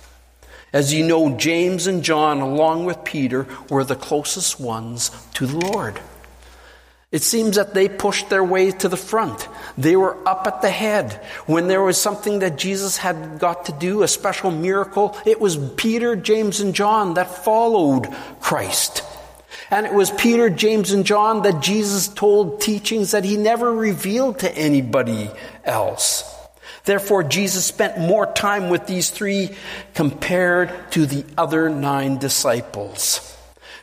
[0.73, 5.57] As you know, James and John, along with Peter, were the closest ones to the
[5.57, 5.99] Lord.
[7.11, 9.49] It seems that they pushed their way to the front.
[9.77, 11.11] They were up at the head.
[11.45, 15.57] When there was something that Jesus had got to do, a special miracle, it was
[15.75, 18.07] Peter, James, and John that followed
[18.39, 19.03] Christ.
[19.69, 24.39] And it was Peter, James, and John that Jesus told teachings that he never revealed
[24.39, 25.29] to anybody
[25.65, 26.30] else.
[26.85, 29.55] Therefore, Jesus spent more time with these three
[29.93, 33.27] compared to the other nine disciples.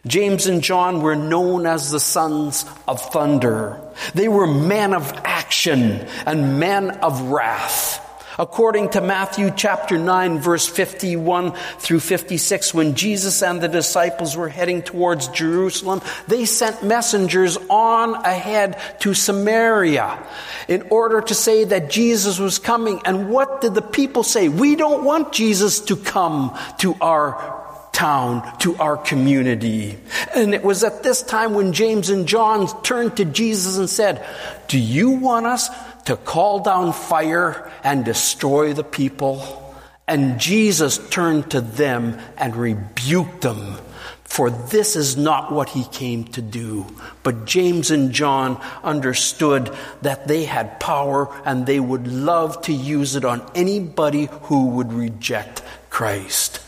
[0.07, 3.81] James and John were known as the sons of thunder.
[4.15, 8.05] They were men of action and men of wrath.
[8.39, 14.49] According to Matthew chapter 9 verse 51 through 56, when Jesus and the disciples were
[14.49, 20.25] heading towards Jerusalem, they sent messengers on ahead to Samaria
[20.69, 23.01] in order to say that Jesus was coming.
[23.05, 24.49] And what did the people say?
[24.49, 27.59] We don't want Jesus to come to our
[27.99, 29.99] town, to our community.
[30.33, 34.25] And it was at this time when James and John turned to Jesus and said,
[34.69, 35.69] Do you want us
[36.09, 39.77] to call down fire and destroy the people.
[40.07, 43.77] And Jesus turned to them and rebuked them.
[44.25, 46.87] For this is not what he came to do.
[47.23, 53.15] But James and John understood that they had power and they would love to use
[53.15, 56.63] it on anybody who would reject Christ.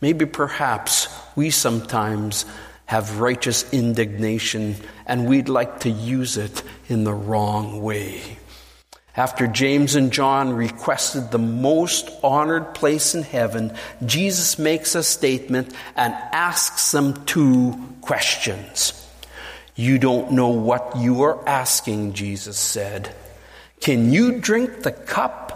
[0.00, 2.44] Maybe perhaps we sometimes
[2.92, 4.76] have righteous indignation
[5.06, 8.20] and we'd like to use it in the wrong way.
[9.16, 13.74] After James and John requested the most honored place in heaven,
[14.04, 18.92] Jesus makes a statement and asks them two questions.
[19.74, 23.10] You don't know what you are asking, Jesus said.
[23.80, 25.48] Can you drink the cup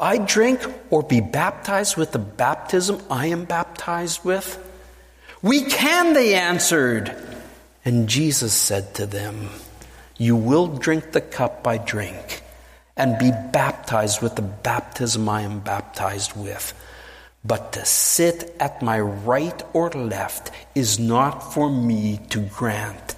[0.00, 0.60] I drink
[0.90, 4.65] or be baptized with the baptism I am baptized with?
[5.42, 7.14] We can, they answered.
[7.84, 9.48] And Jesus said to them,
[10.16, 12.42] You will drink the cup I drink
[12.96, 16.72] and be baptized with the baptism I am baptized with.
[17.44, 23.14] But to sit at my right or left is not for me to grant.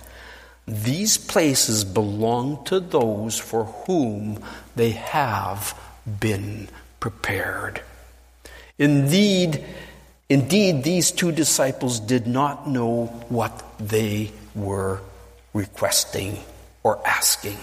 [0.67, 4.45] These places belong to those for whom
[4.77, 5.79] they have
[6.21, 6.69] been
[7.01, 7.81] prepared.
[8.79, 9.65] Indeed,
[10.29, 15.01] Indeed, these two disciples did not know what they were
[15.55, 16.39] requesting
[16.83, 17.57] or asking.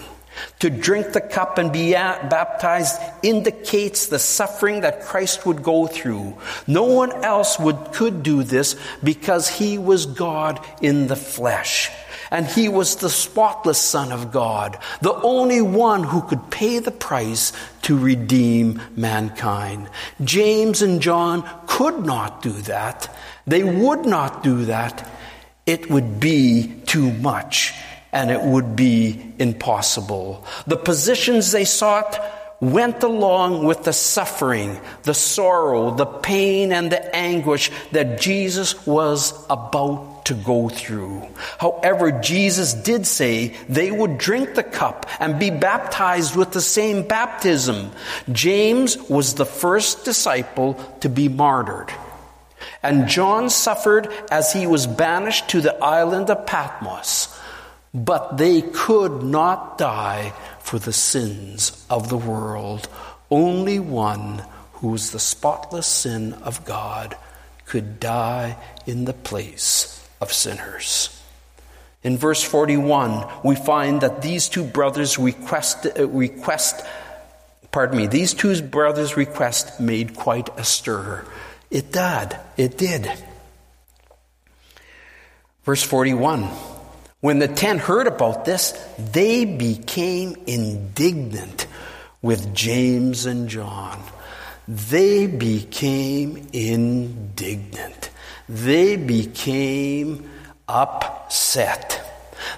[0.58, 6.36] To drink the cup and be baptized indicates the suffering that Christ would go through.
[6.66, 11.90] No one else would, could do this because he was God in the flesh.
[12.30, 16.90] And he was the spotless Son of God, the only one who could pay the
[16.90, 17.52] price
[17.82, 19.88] to redeem mankind.
[20.22, 23.14] James and John could not do that.
[23.46, 25.08] They would not do that.
[25.66, 27.74] It would be too much
[28.12, 30.44] and it would be impossible.
[30.66, 32.18] The positions they sought
[32.60, 39.32] went along with the suffering, the sorrow, the pain, and the anguish that Jesus was
[39.50, 41.26] about to go through.
[41.58, 47.02] However, Jesus did say they would drink the cup and be baptized with the same
[47.06, 47.92] baptism.
[48.32, 51.92] James was the first disciple to be martyred.
[52.82, 57.28] And John suffered as he was banished to the island of Patmos.
[57.94, 60.32] But they could not die
[60.66, 62.88] for the sins of the world.
[63.30, 64.42] Only one
[64.74, 67.16] who was the spotless sin of God
[67.66, 71.22] could die in the place of sinners.
[72.02, 76.84] In verse 41, we find that these two brothers request, uh, request
[77.70, 81.24] pardon me, these two brothers' request made quite a stir.
[81.70, 82.36] It did.
[82.56, 83.12] It did.
[85.62, 86.48] Verse 41.
[87.26, 91.66] When the ten heard about this, they became indignant
[92.22, 94.00] with James and John.
[94.68, 98.10] They became indignant.
[98.48, 100.30] They became
[100.68, 102.05] upset.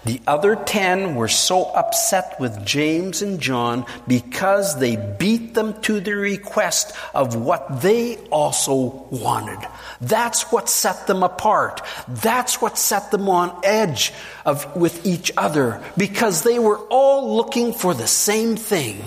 [0.05, 6.01] The other ten were so upset with James and John because they beat them to
[6.01, 9.59] the request of what they also wanted.
[10.01, 11.83] That's what set them apart.
[12.09, 14.13] That's what set them on edge
[14.45, 19.03] of, with each other because they were all looking for the same thing.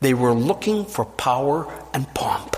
[0.00, 2.56] They were looking for power and pomp.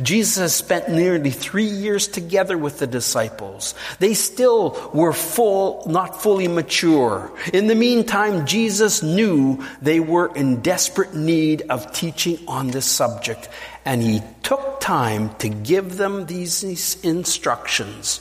[0.00, 3.74] Jesus has spent nearly three years together with the disciples.
[3.98, 7.32] They still were full, not fully mature.
[7.52, 13.48] In the meantime, Jesus knew they were in desperate need of teaching on this subject,
[13.84, 18.20] and he took time to give them these instructions.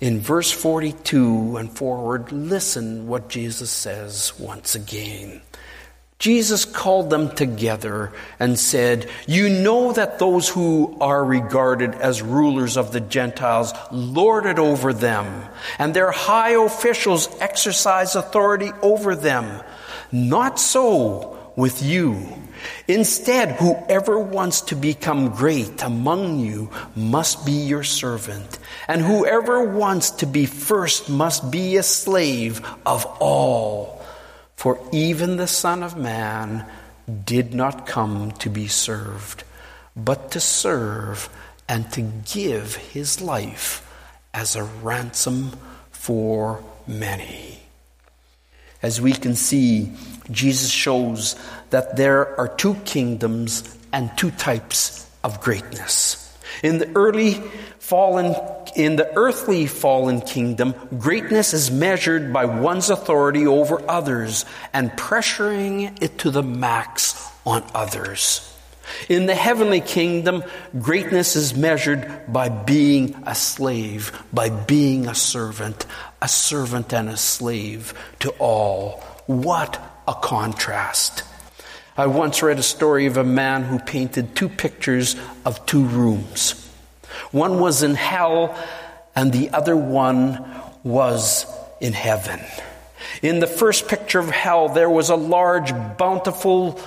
[0.00, 5.40] In verse 42 and forward, listen what Jesus says once again.
[6.18, 12.76] Jesus called them together and said, You know that those who are regarded as rulers
[12.76, 15.44] of the Gentiles lord it over them,
[15.78, 19.62] and their high officials exercise authority over them.
[20.12, 22.26] Not so with you.
[22.88, 28.58] Instead, whoever wants to become great among you must be your servant,
[28.88, 33.93] and whoever wants to be first must be a slave of all.
[34.56, 36.66] For even the Son of Man
[37.24, 39.44] did not come to be served,
[39.94, 41.28] but to serve
[41.68, 42.02] and to
[42.32, 43.80] give his life
[44.32, 45.52] as a ransom
[45.90, 47.60] for many.
[48.82, 49.92] As we can see,
[50.30, 51.36] Jesus shows
[51.70, 56.20] that there are two kingdoms and two types of greatness.
[56.62, 57.42] In the early
[57.84, 58.34] fallen
[58.74, 66.02] in the earthly fallen kingdom, greatness is measured by one's authority over others and pressuring
[66.02, 67.14] it to the max
[67.44, 68.50] on others.
[69.10, 70.44] In the heavenly kingdom,
[70.80, 75.84] greatness is measured by being a slave, by being a servant,
[76.22, 79.00] a servant and a slave to all.
[79.26, 79.78] What
[80.08, 81.22] a contrast.
[81.98, 86.63] I once read a story of a man who painted two pictures of two rooms.
[87.30, 88.56] One was in hell,
[89.14, 90.44] and the other one
[90.82, 91.46] was
[91.80, 92.40] in heaven.
[93.22, 96.80] In the first picture of hell, there was a large, bountiful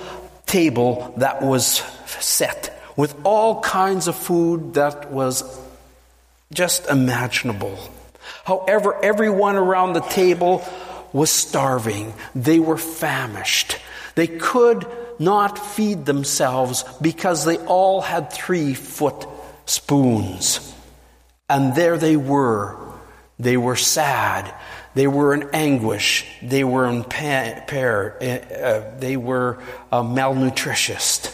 [0.45, 1.83] table that was
[2.19, 5.43] set with all kinds of food that was
[6.53, 7.77] just imaginable.
[8.43, 10.65] However, everyone around the table
[11.13, 12.13] was starving.
[12.33, 13.77] They were famished.
[14.15, 14.85] They could
[15.19, 19.27] not feed themselves because they all had three foot
[19.67, 20.73] spoons.
[21.47, 22.75] And there they were.
[23.39, 24.53] They were sad.
[24.95, 26.25] They were in anguish.
[26.41, 28.17] They were in pair.
[28.19, 29.59] Uh, they were
[29.91, 31.33] uh, malnutritious.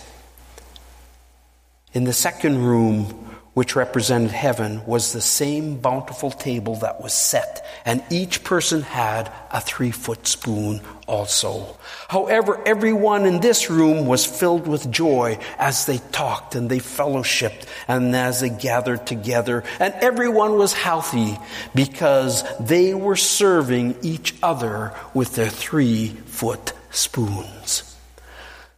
[1.94, 3.23] In the second room,
[3.54, 9.32] which represented heaven, was the same bountiful table that was set, and each person had
[9.52, 11.78] a three foot spoon also.
[12.08, 17.68] However, everyone in this room was filled with joy as they talked and they fellowshipped
[17.88, 21.38] and as they gathered together, and everyone was healthy
[21.76, 27.96] because they were serving each other with their three foot spoons.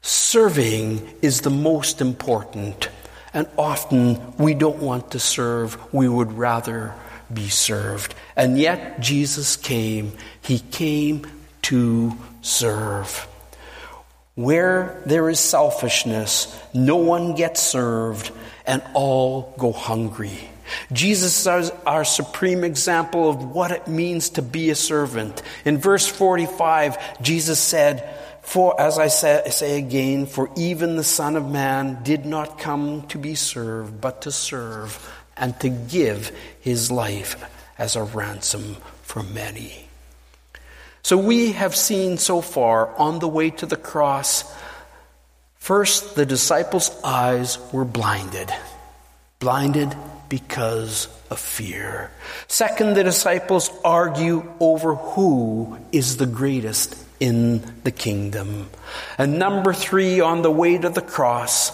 [0.01, 2.89] Serving is the most important
[3.35, 6.95] and often we don't want to serve, we would rather
[7.31, 8.15] be served.
[8.35, 10.13] And yet Jesus came.
[10.41, 11.27] He came
[11.63, 13.27] to serve.
[14.35, 18.31] Where there is selfishness, no one gets served
[18.65, 20.49] and all go hungry.
[20.91, 25.41] Jesus is our supreme example of what it means to be a servant.
[25.65, 28.09] In verse 45, Jesus said,
[28.45, 33.07] for, as I say, say, again, for even the Son of Man did not come
[33.07, 36.31] to be served, but to serve and to give
[36.61, 37.43] his life
[37.77, 39.89] as a ransom for many.
[41.01, 44.43] So we have seen so far on the way to the cross,
[45.57, 48.51] first, the disciples' eyes were blinded.
[49.39, 49.93] Blinded
[50.29, 52.11] because of fear.
[52.47, 58.69] Second, the disciples argue over who is the greatest in the kingdom.
[59.17, 61.71] And number three, on the way to the cross,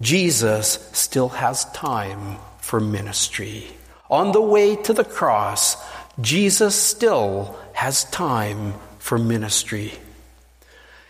[0.00, 3.66] Jesus still has time for ministry.
[4.10, 5.76] On the way to the cross,
[6.20, 9.92] Jesus still has time for ministry.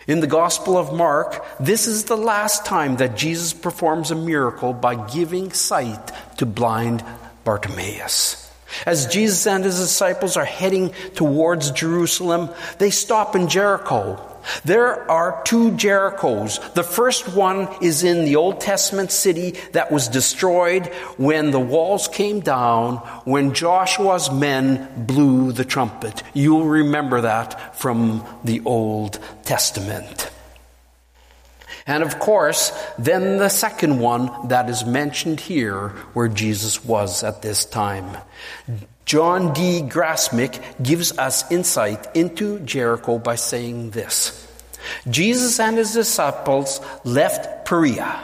[0.06, 4.74] In the Gospel of Mark, this is the last time that Jesus performs a miracle
[4.74, 7.02] by giving sight to blind
[7.44, 8.43] Bartimaeus.
[8.86, 14.20] As Jesus and his disciples are heading towards Jerusalem, they stop in Jericho.
[14.64, 16.74] There are two Jerichos.
[16.74, 22.08] The first one is in the Old Testament city that was destroyed when the walls
[22.08, 26.22] came down, when Joshua's men blew the trumpet.
[26.34, 30.30] You'll remember that from the Old Testament.
[31.86, 37.42] And of course, then the second one that is mentioned here where Jesus was at
[37.42, 38.16] this time.
[39.04, 39.82] John D.
[39.82, 44.40] Grassmick gives us insight into Jericho by saying this.
[45.10, 48.18] Jesus and his disciples left Perea,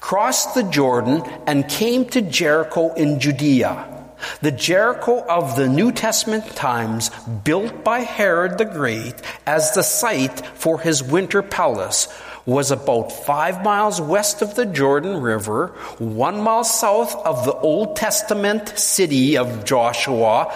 [0.00, 3.94] crossed the Jordan, and came to Jericho in Judea.
[4.42, 7.10] The Jericho of the New Testament times,
[7.44, 9.14] built by Herod the Great
[9.46, 12.08] as the site for his winter palace,
[12.48, 15.66] was about five miles west of the Jordan River,
[15.98, 20.50] one mile south of the Old Testament city of Joshua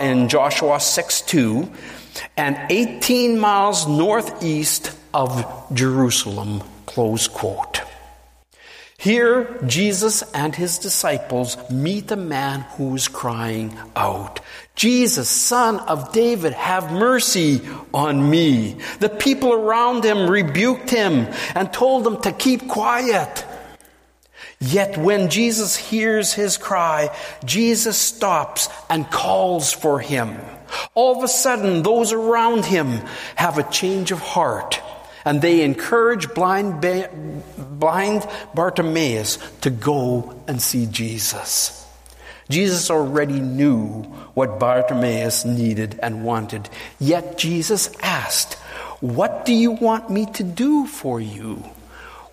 [0.00, 1.70] in Joshua 6 2,
[2.36, 6.62] and 18 miles northeast of Jerusalem.
[6.86, 7.80] Close quote.
[9.00, 14.40] Here, Jesus and his disciples meet a man who is crying out,
[14.74, 17.62] Jesus, son of David, have mercy
[17.94, 18.76] on me.
[18.98, 23.46] The people around him rebuked him and told him to keep quiet.
[24.60, 27.08] Yet when Jesus hears his cry,
[27.42, 30.36] Jesus stops and calls for him.
[30.92, 33.00] All of a sudden, those around him
[33.36, 34.82] have a change of heart
[35.24, 36.80] and they encourage blind,
[37.56, 41.76] blind Bartimaeus to go and see Jesus.
[42.48, 44.02] Jesus already knew
[44.34, 46.68] what Bartimaeus needed and wanted,
[46.98, 48.54] yet Jesus asked,
[49.00, 51.62] What do you want me to do for you?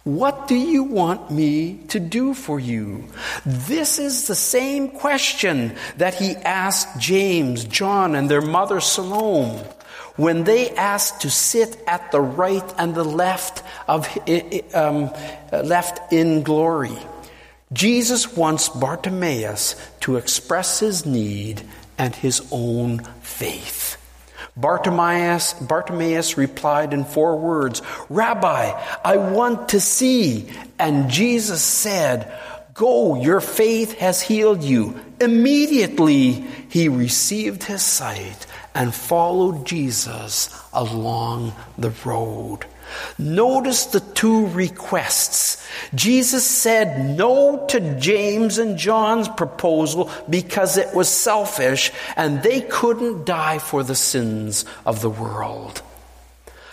[0.04, 3.10] What do you want me to do for you?
[3.46, 9.62] This is the same question that he asked James, John, and their mother Salome
[10.16, 14.08] when they asked to sit at the right and the left of
[14.74, 15.12] um,
[15.52, 16.98] left in glory.
[17.74, 21.64] Jesus wants Bartimaeus to express his need
[21.98, 23.98] and his own faith.
[24.56, 28.72] Bartimaeus, Bartimaeus replied in four words, Rabbi,
[29.04, 30.50] I want to see.
[30.80, 32.34] And Jesus said,
[32.78, 35.00] Go, your faith has healed you.
[35.20, 42.68] Immediately he received his sight and followed Jesus along the road.
[43.18, 45.68] Notice the two requests.
[45.96, 53.26] Jesus said no to James and John's proposal because it was selfish and they couldn't
[53.26, 55.82] die for the sins of the world.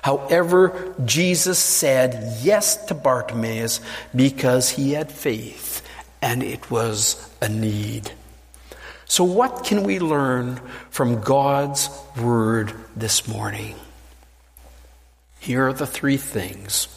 [0.03, 3.81] However, Jesus said yes to Bartimaeus
[4.15, 5.74] because he had faith
[6.25, 8.11] and it was a need.
[9.05, 10.59] So, what can we learn
[10.89, 13.77] from God's Word this morning?
[15.39, 16.89] Here are the three things.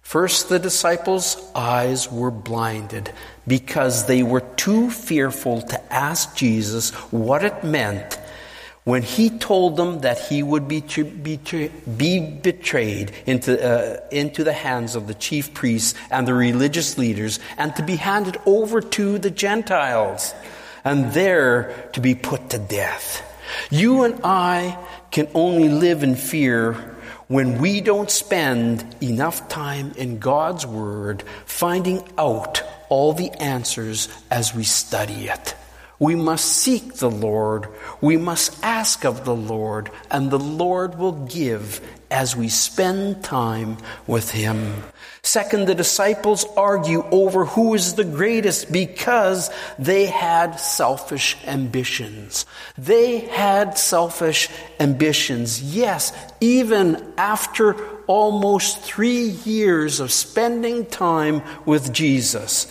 [0.00, 3.12] First, the disciples' eyes were blinded
[3.48, 8.16] because they were too fearful to ask Jesus what it meant
[8.86, 10.80] when he told them that he would be,
[11.96, 17.40] be betrayed into, uh, into the hands of the chief priests and the religious leaders
[17.58, 20.32] and to be handed over to the Gentiles
[20.84, 23.24] and there to be put to death.
[23.70, 24.78] You and I
[25.10, 26.74] can only live in fear
[27.26, 34.54] when we don't spend enough time in God's Word finding out all the answers as
[34.54, 35.56] we study it.
[35.98, 37.68] We must seek the Lord.
[38.00, 41.80] We must ask of the Lord, and the Lord will give
[42.10, 44.84] as we spend time with Him.
[45.22, 52.46] Second, the disciples argue over who is the greatest because they had selfish ambitions.
[52.78, 55.60] They had selfish ambitions.
[55.60, 57.74] Yes, even after
[58.06, 62.70] almost three years of spending time with Jesus.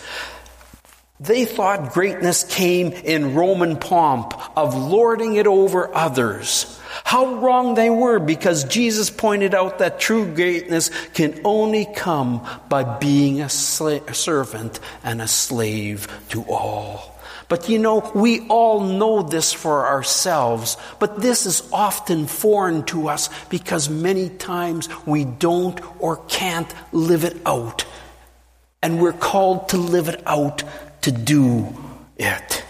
[1.18, 6.78] They thought greatness came in Roman pomp of lording it over others.
[7.04, 12.98] How wrong they were because Jesus pointed out that true greatness can only come by
[12.98, 17.18] being a, sla- a servant and a slave to all.
[17.48, 23.08] But you know, we all know this for ourselves, but this is often foreign to
[23.08, 27.86] us because many times we don't or can't live it out.
[28.82, 30.64] And we're called to live it out
[31.06, 31.72] to do
[32.18, 32.64] it.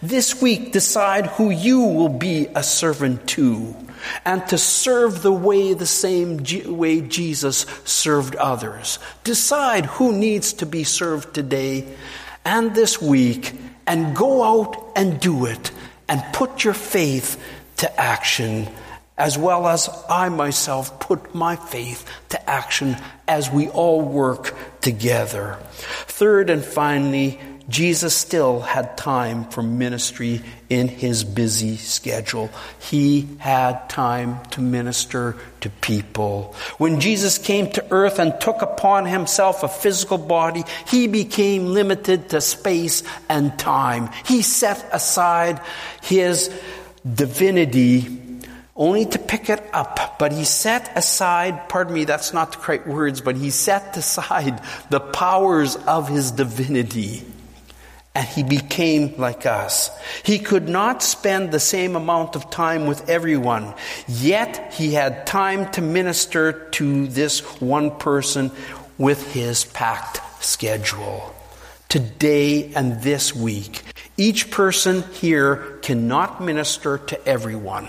[0.00, 3.76] This week, decide who you will be a servant to
[4.24, 8.98] and to serve the way the same way Jesus served others.
[9.22, 11.86] Decide who needs to be served today
[12.42, 13.52] and this week
[13.86, 15.70] and go out and do it
[16.08, 17.38] and put your faith
[17.76, 18.66] to action,
[19.18, 22.96] as well as I myself put my faith to action
[23.28, 25.58] as we all work together.
[26.06, 32.50] Third and finally, Jesus still had time for ministry in his busy schedule.
[32.78, 36.54] He had time to minister to people.
[36.76, 42.28] When Jesus came to earth and took upon himself a physical body, he became limited
[42.30, 44.10] to space and time.
[44.26, 45.60] He set aside
[46.02, 46.50] his
[47.10, 48.20] divinity
[48.76, 50.18] only to pick it up.
[50.18, 54.60] But he set aside, pardon me, that's not the correct words, but he set aside
[54.90, 57.22] the powers of his divinity
[58.14, 59.90] and he became like us.
[60.22, 63.74] He could not spend the same amount of time with everyone,
[64.06, 68.52] yet he had time to minister to this one person
[68.98, 71.34] with his packed schedule.
[71.88, 73.82] Today and this week,
[74.16, 77.88] each person here cannot minister to everyone.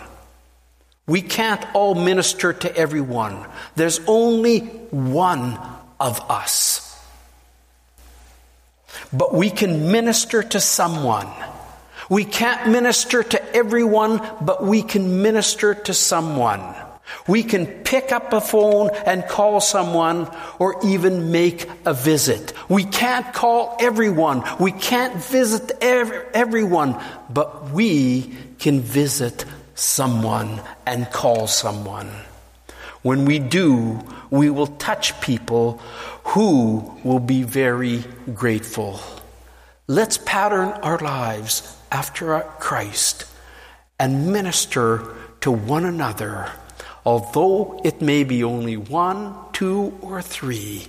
[1.08, 3.46] We can't all minister to everyone.
[3.76, 5.60] There's only one
[6.00, 6.85] of us.
[9.12, 11.28] But we can minister to someone.
[12.10, 16.62] We can't minister to everyone, but we can minister to someone.
[17.28, 20.30] We can pick up a phone and call someone
[20.60, 22.54] or even make a visit.
[22.70, 24.44] We can't call everyone.
[24.60, 32.12] We can't visit everyone, but we can visit someone and call someone.
[33.02, 35.80] When we do, we will touch people
[36.26, 38.04] who will be very
[38.34, 39.00] grateful.
[39.88, 43.26] Let's pattern our lives after Christ
[44.00, 46.52] and minister to one another,
[47.06, 50.88] although it may be only one, two, or three.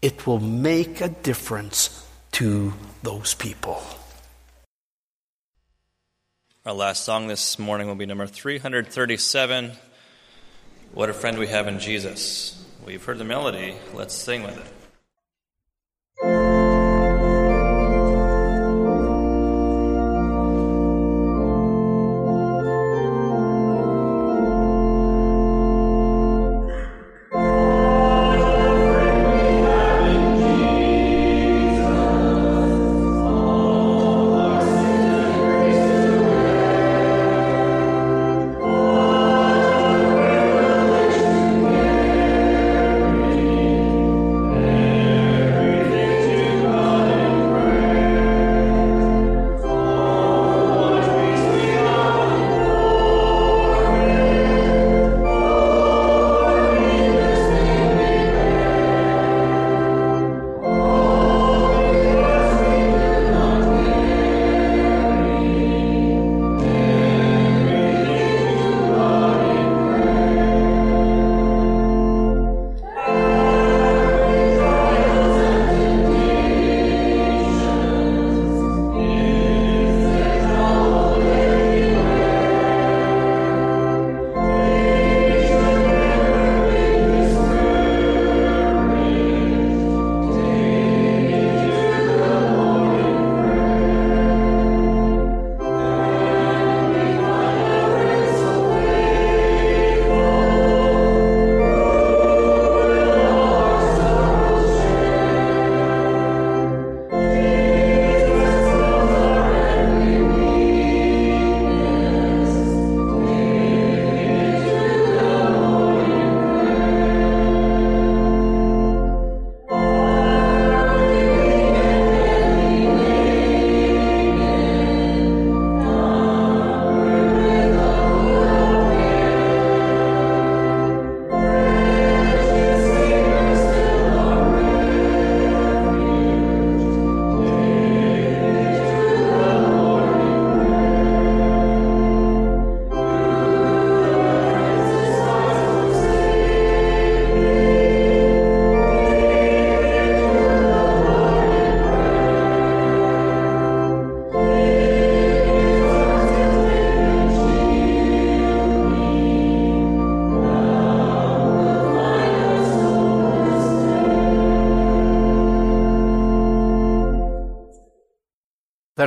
[0.00, 3.82] It will make a difference to those people.
[6.64, 9.72] Our last song this morning will be number 337
[10.92, 12.61] What a Friend We Have in Jesus.
[12.84, 13.76] We've heard the melody.
[13.94, 14.81] Let's sing with it.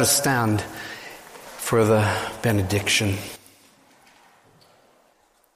[0.05, 0.61] Us stand
[1.57, 2.05] for the
[2.43, 3.15] benediction.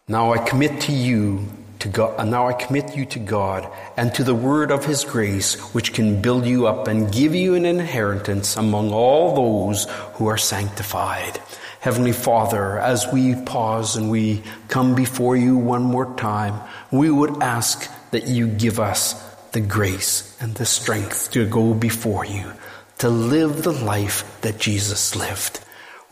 [0.07, 1.45] Now I commit to you
[1.77, 5.03] to God, and now I commit you to God and to the word of his
[5.03, 10.25] grace, which can build you up and give you an inheritance among all those who
[10.25, 11.39] are sanctified.
[11.79, 17.43] Heavenly Father, as we pause and we come before you one more time, we would
[17.43, 19.13] ask that you give us
[19.51, 22.51] the grace and the strength to go before you,
[22.99, 25.59] to live the life that Jesus lived.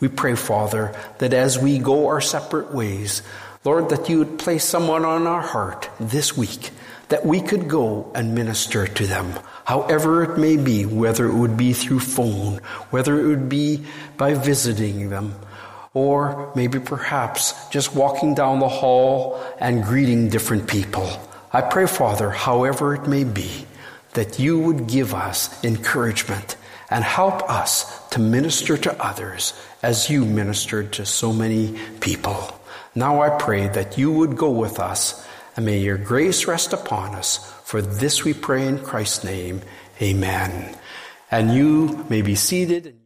[0.00, 3.22] We pray, Father, that as we go our separate ways,
[3.64, 6.70] Lord, that you would place someone on our heart this week
[7.08, 9.32] that we could go and minister to them,
[9.64, 12.58] however it may be, whether it would be through phone,
[12.90, 13.84] whether it would be
[14.16, 15.34] by visiting them,
[15.94, 21.08] or maybe perhaps just walking down the hall and greeting different people.
[21.50, 23.66] I pray, Father, however it may be,
[24.12, 26.56] that you would give us encouragement
[26.90, 32.58] and help us to minister to others as you ministered to so many people.
[32.94, 35.26] Now I pray that you would go with us
[35.56, 37.52] and may your grace rest upon us.
[37.64, 39.62] For this we pray in Christ's name.
[40.00, 40.76] Amen.
[41.30, 42.97] And you may be seated.